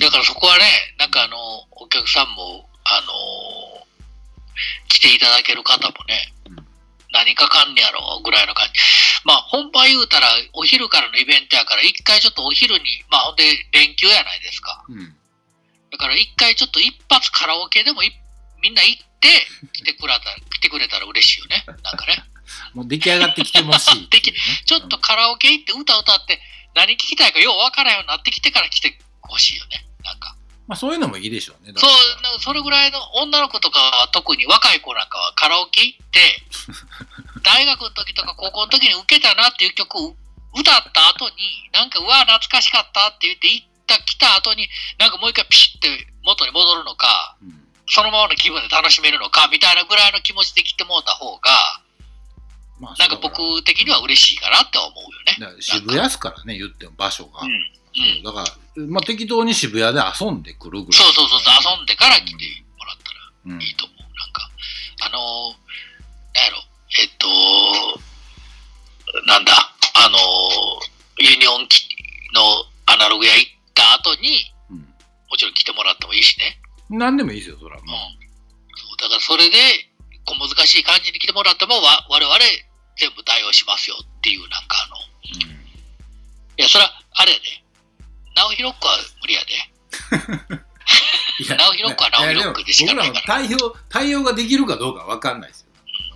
[0.00, 0.64] だからそこはね、
[0.98, 1.36] なんかあの、
[1.72, 3.86] お客さんも、あのー
[4.88, 6.65] 来ていただける方もね、うん
[7.16, 8.80] 何かかんねやろぐらいの感じ。
[9.24, 14.84] まあ、本番言うたら、お昼からのイベントやから、一回ちょっとお昼に、まあ、ほんで、連休やないですか。
[14.88, 15.16] うん。
[15.90, 18.12] だから一回ちょっと一発カラオケでもい
[18.62, 19.28] みんな行って、
[19.72, 21.64] 来てくれたら、来てくれたら嬉しいよね。
[21.82, 22.22] なんかね。
[22.74, 24.08] もう出来上がってきてほしね、
[24.66, 26.40] ちょっとカラオケ行って歌歌って、
[26.74, 29.86] 何聞きたいかようわからんようになってきてから来てほしいよね。
[30.04, 30.35] なんか。
[30.66, 31.72] まあそういうのもいいでしょうね。
[31.72, 31.90] だそう、
[32.22, 36.42] なんかそれぐらいの女の子とかは特に若い子なんかはカラオケ行って、
[37.42, 40.16] 大学の時とか高校の時に受けたなっていう曲を
[40.54, 51.50] 歌った後に、なんかうわ、懐かしかったって言って行った、来た後に、なんかもう一回ピシッて元に戻るのか、うんそのままの気分で楽しめるのか、みたいなぐらいの気持ちで来てもうた方が、
[52.80, 55.62] まあなんか僕的には嬉しいかなって思うよね。
[55.62, 57.42] 渋谷っすからね、言っても場所が。
[57.42, 57.72] うん。
[57.96, 58.22] うん。
[58.22, 58.44] だか
[58.76, 61.02] ら、まあ適当に渋谷で遊んでくるぐらい。
[61.02, 62.44] そうそうそうそう、遊んでから来て
[62.78, 63.54] もらったら。
[63.54, 63.62] うん。
[63.62, 63.98] いいと思う。
[63.98, 64.50] なんか、
[65.00, 65.56] あのー、
[66.34, 66.58] なんやろ、
[67.00, 67.26] えっと、
[69.26, 69.52] なんだ、
[69.94, 70.20] あのー、
[71.18, 71.88] ユニオン機
[72.34, 72.42] の
[72.86, 74.86] アナログ屋行った後に、うん
[75.28, 76.60] もちろん来てもらってもいいしね。
[76.88, 77.76] 何でもいいですよ、そら。
[77.76, 77.86] うん。
[77.86, 77.98] まあ
[78.76, 79.56] そうだからそれで
[80.24, 82.38] 小難しい感じに来てもらっても、わ我々
[82.96, 84.96] 全部対応しますよっていう、なんかあの、
[86.58, 87.44] いや、それは、あれやで。
[88.36, 89.54] 直弘子は無理やで。
[91.40, 95.66] いや直弘子は直弘子でしかないから僕らも対応、対応ができるかどうかわかんないですよ。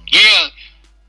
[0.06, 0.30] いやいや、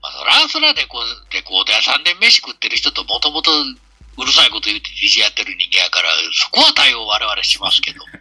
[0.00, 8.00] まあ、そらそらでこう、で、こう屋さんで飯食ってる人ともともとうるさいこと言って DJ やってる人間やから、そこは対応我々しますけど。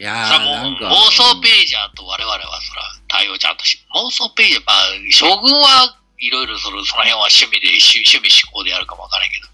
[0.00, 0.74] いやー、もう。
[0.88, 4.76] 妄想ページャーと我々はそら対応ちゃんとし、妄想ページャー、まあ、
[5.12, 9.48] 将軍はいろいろそのその辺は趣味で、趣趣味思考でやるかもわからないけど、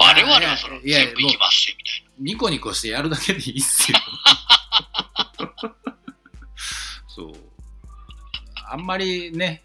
[0.00, 2.10] 我々はそのいやいや全部行きますよみたいな。
[2.20, 3.98] ニコニコしてやるだけでいいっすよ。
[7.08, 7.32] そう。
[8.66, 9.62] あんまりね、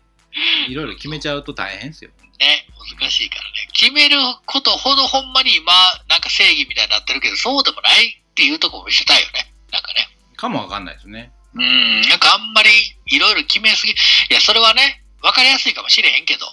[0.67, 2.11] いろいろ決めちゃうと大変ですよ。
[2.39, 2.67] ね、
[2.99, 3.67] 難しいからね。
[3.73, 5.71] 決めることほどほんまに今、
[6.09, 9.53] なんか正義みたいになってるけど、そうでもないっていうところを見せたいよね。
[9.71, 10.09] なんかね。
[10.36, 11.31] かもわかんないですね。
[11.53, 12.69] うん、なんかあんまり
[13.05, 13.93] いろいろ決めすぎ。
[13.93, 13.95] い
[14.29, 16.45] や、それはね、わかりやすいかもしれへんけど。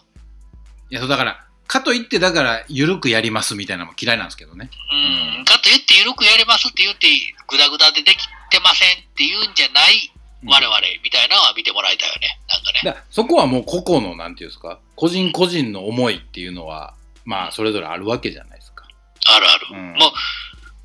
[0.91, 4.69] いや、そうだから、かといって、だから、ゆるくやりますみたいなのも嫌いなんですけどね。
[4.93, 7.09] うん、かと言って、ゆるくやりますって言って、
[7.49, 10.13] ぐだぐだでできてませんって言うんじゃない
[10.45, 12.39] うん我々みたいなのは見てもらいたいよね。
[12.51, 13.01] なんかね。
[13.01, 16.95] だそこはもう個々の、なんていうんですか、個人個人の思いっていうのは、
[17.25, 18.85] まあ、それぞれあるわけじゃないですか。
[19.25, 19.67] あるある。
[19.71, 20.13] うんもう、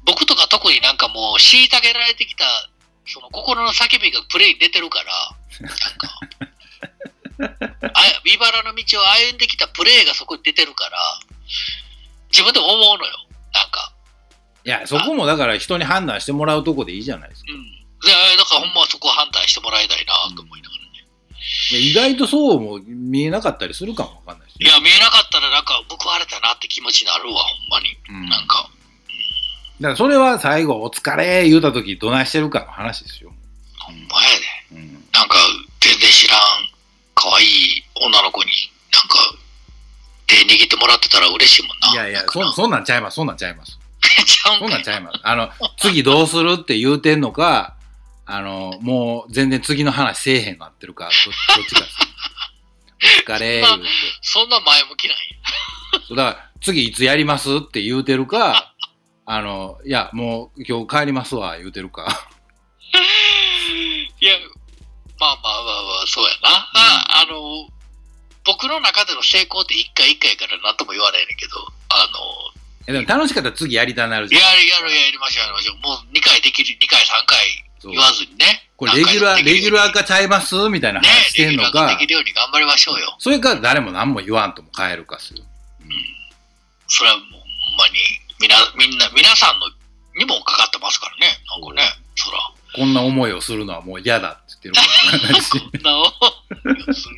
[0.06, 2.46] 僕とか特になんかもう、虐げられてきた、
[3.06, 6.08] その心の叫びがプレイに出てるから、なんか、
[6.40, 6.46] あ
[8.26, 10.98] 茨の道を歩んできたプレイがそこに出てるから、
[12.32, 13.14] 自分でも思うのよ。
[13.54, 13.94] なんか。
[14.66, 17.52] いや、そこもだから人に判断してもらうとこでいいじゃないですか。
[17.54, 17.60] うん。
[17.60, 20.88] いやだからほんまはそこを判断してもらいたいなと思いながらね。
[21.72, 24.70] 意外とそうも見えなかったりするかもわかんないですよ。
[24.70, 27.98] いや、見えなかったらなんか報われたなって気持ちになるわ、ほんまに。
[28.10, 28.70] うん、なんか。
[29.80, 33.32] だからそれは最後、お疲れ言うたとき、どないしてるかの話ですよ。
[33.80, 34.30] ほんまや
[34.76, 34.82] で。
[34.82, 34.94] うん。
[35.14, 35.38] なんか、
[35.80, 36.40] 全然知らん、
[37.18, 38.52] 可愛い女の子に、
[38.94, 39.18] なんか、
[40.28, 42.04] 手握ってもらってたら嬉しいもんな。
[42.04, 43.80] いやいやそそんなんちゃいます、そんなんちゃいます。
[44.60, 45.20] そんなんちゃいます。
[45.24, 47.76] あの、次どうするって言うてんのか、
[48.28, 51.10] あの、もう全然次の話せえへんなってるか、
[51.48, 51.82] どどっちか。
[53.30, 53.88] お疲れ言うて。
[54.22, 55.22] そんな前向きなんや。
[56.10, 58.74] だから、次いつやりますって言うてるか、
[59.26, 62.28] あの、いや、もう今日帰りますわ、言うてるか。
[64.20, 64.36] いや、
[65.20, 66.50] まあまあまあまあ、そうやな。
[66.74, 67.68] ああの、
[68.46, 71.58] 僕の中での成功って一回一回やから何とも言わないねんけど、
[71.90, 72.08] あ
[72.88, 74.42] えでも楽しかったら次やりたなるの、じゃん。
[74.42, 75.78] やるやるやりましょうやりましょう。
[75.84, 78.64] もう2回できる、2回3回言わずにね。
[78.78, 80.56] これレギュラー、レギュラーか化ちゃいます？
[80.70, 83.16] みたいなね話してんのかレギュラー化でき、るように頑張りましょうよ。
[83.20, 85.44] それから誰も何も言わんとも変えるかする。
[86.88, 87.42] それはもうほん
[87.78, 88.00] まに、
[88.40, 89.68] みな、みんな、皆さんの
[90.16, 91.36] にもかかってますからね。
[91.52, 91.84] なんかね。
[92.78, 95.62] こんな思いをするのはもう嫌だって言ってるから。
[95.62, 97.16] こんな思いをする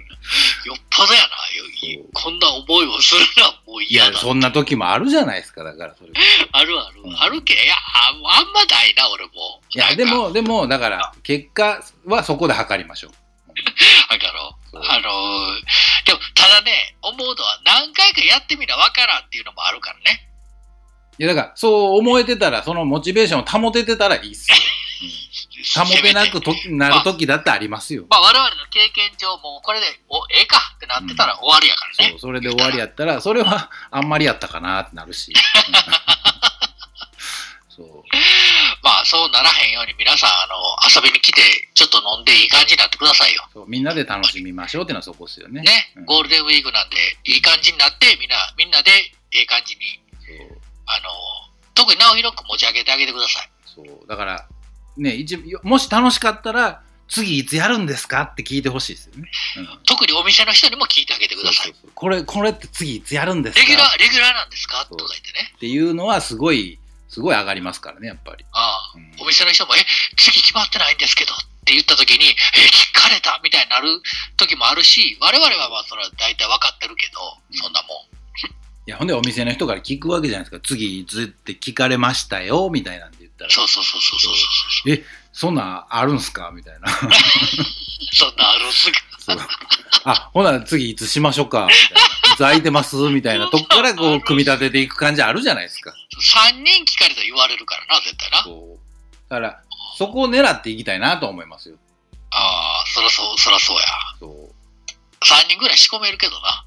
[0.65, 1.25] よっぽどやな。
[1.25, 4.17] よこんな思いをするのはもう嫌だ。
[4.17, 6.09] そんな時もあるじゃないですか、だからそれ。
[6.09, 6.13] い
[6.51, 7.07] あるあるう。
[7.07, 7.53] んあるけ。
[7.53, 9.61] いや、ああんまないな、俺も。
[9.75, 13.11] や、で、も、でも、だから、結果はそこで測りましょう。
[14.09, 14.33] だから、
[14.71, 20.29] そうあのーでも、ただね、思うのは何回かやってみなわからんっていうのもあるからね。
[21.17, 24.57] いや、だから、そう思えてたら、そのモチベーションを保ててたらいいっすよ。
[25.75, 28.05] 保てなくとなる時だってありますよ。
[28.09, 32.11] まあ、我々の経験上、もうこれで、お、ええかってなってたら終わりやからね。
[32.11, 35.33] そう、それで終わりやったら、それはあんまりやったかなってなるし。
[35.33, 36.19] うん
[37.79, 38.03] そう。
[38.83, 41.41] まあ、そうならへんように皆さん、あの、遊びに来て、
[41.73, 43.47] ちょっと飲んでいい感じになってくださいよ。
[43.53, 45.61] そうみんなで楽しみましょうっていうのはそこですよね。
[45.61, 48.91] ねうん、ゴールデンウィークなんで、いい感じになって、みんな、みんなで、
[49.31, 50.57] ええ感じに、そう
[50.87, 51.09] あの、
[51.73, 53.49] 特に直弘く持ち上げてあげてください。
[53.63, 54.07] そう。
[54.07, 54.47] だから、
[54.97, 59.31] ね、一もし楽しかったら、次いつやるんですかって聞いてほしいですよね。
[59.57, 61.73] うん特にお店の人にも聞いてあげてください。
[61.95, 63.61] これ、これって次いつやるんですか？
[63.61, 64.85] レギュラー、レギュラーなんですか？
[64.85, 65.53] とか言ってね。
[65.55, 66.77] っていうのはすごい、
[67.07, 68.45] すごい上がりますからね、やっぱり。
[68.51, 69.79] ああ、うんお店の人も、え、
[70.17, 72.31] 次決まってないんですけどって言った時に、え、
[72.69, 74.01] 聞かれたみたいになる
[74.37, 77.19] 時もあるし、我々はまあ、それは大体分かってるけど、
[77.57, 78.09] そんなもん。
[78.85, 80.63] いや、ほんでお店の人から聞くわけじゃないですか。
[80.63, 83.11] 次いつって聞かれましたよ、みたいなん
[83.45, 83.65] ったら。
[83.65, 84.33] そうそうそうそうそう
[84.95, 85.05] そう。
[85.31, 86.51] そんなんあるんすか？
[86.53, 86.87] みたいな。
[88.13, 88.99] そんなあるんすか？
[89.19, 89.37] そう
[90.05, 91.67] あ、ほな次いつしましょうか？
[91.67, 91.99] みたいな。
[92.33, 92.95] いつ空いてます？
[92.95, 95.93] みたいな とこからこう、組み立てていく感じあるじゃないですか。
[96.51, 98.43] 3人聞かれたら言われるからな、絶対な。
[98.43, 98.79] そう。
[99.29, 99.61] だから、
[99.97, 101.75] そこを狙っていきたいなと思いますよ。
[102.31, 103.83] ああ、そらそう、そらそうや。
[104.19, 104.25] そ
[105.21, 106.65] 3人ぐらい仕込めるけどな。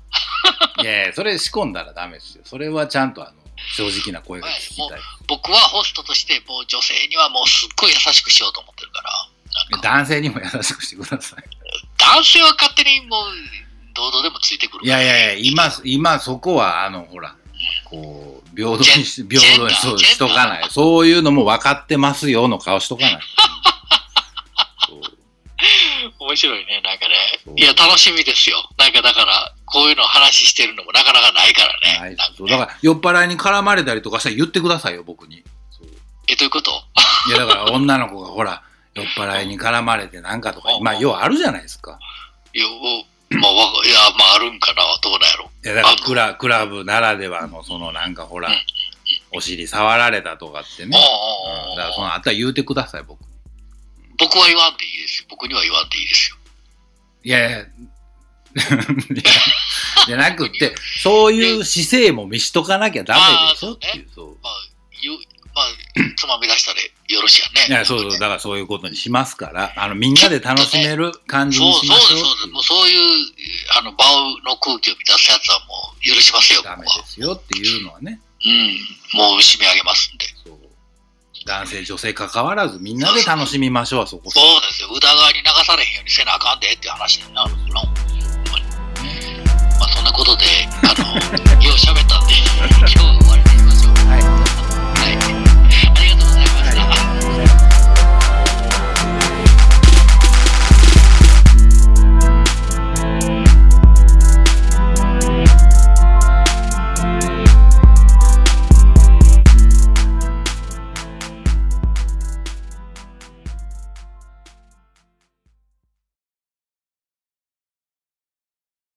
[0.78, 0.82] う。
[0.82, 2.42] いやいや、それ仕込んだらダメですよ。
[2.44, 3.41] それはちゃんとあの、
[3.76, 5.00] 正直な声が聞きたい。
[5.28, 9.10] 僕はホストとして、もう女性にはもうすっごい優しくしようと思ってるから。
[9.78, 11.44] か男性にも優しくしてください。
[11.98, 13.22] 男性は勝手にもう、
[13.94, 17.36] 堂々でもついてくるいやいやいや、今、今そこは、あの、ほら、
[17.84, 20.66] こう、平等にし、平等にそうしとかない。
[20.70, 23.20] そういうのも分かってますよの顔しとかない。
[26.32, 27.14] 面白いね、なんかね。
[27.56, 28.56] いや、楽しみですよ。
[28.78, 31.98] なんかだから、こういうの話してるのもなかなかないからね。
[32.00, 35.44] ないなんかそうだから、酔っ払いに絡まれたりとかしたら言ってくださいよ、僕に。
[36.28, 36.70] え、どういうこと？
[37.28, 38.62] いや、だから女の子がほら、
[38.94, 41.98] 酔っ払いに絡まれてなんかとか、今、要はあるじゃないですか。
[42.54, 43.04] いや、お
[43.34, 43.52] まあ、
[43.86, 45.50] いや、まあ、あるんかな、どうなんやろ。
[45.64, 48.56] いや、だからクラクラブならではの、そのなんかほらうん、
[49.32, 50.98] お尻触られたとかってね。
[50.98, 53.20] うんだからそのあったら言うてください、僕。
[54.18, 55.26] 僕は言わんでいいですよ。
[55.30, 56.36] 僕には言わんでいいですよ。
[57.24, 57.66] いやいや、
[60.06, 64.08] じゃなくって、そういう姿勢も見しとかなきゃダメでしょっていう。
[64.14, 64.52] そうまあ、
[65.54, 66.80] まあ、つまみ出したで
[67.14, 67.74] よろしいやね。
[67.74, 72.46] いや、そうそう、だからそういうことにしますから、あの、みんなで楽しめる感じそうにしましそうです、そうです。
[72.46, 73.32] ょうっていうもうそういう、
[73.78, 74.04] あの、場
[74.44, 76.76] の空気を満たすやつはもう許しますよ、僕ダは。
[76.78, 78.20] メですよっていうのはね。
[78.44, 79.18] うん。
[79.18, 80.26] もう締め上げますんで。
[81.46, 84.30] 男性、女性関わらず、みんなで楽しみましょう、そこ。
[84.30, 84.88] そうですよ。
[84.94, 87.56] 宇田川に流されへんようにせなあかんでって話になるか、
[89.78, 90.44] まあ、そんなことで、
[90.82, 91.14] あの、
[91.64, 92.34] よう喋ったんで、
[92.78, 93.21] 今日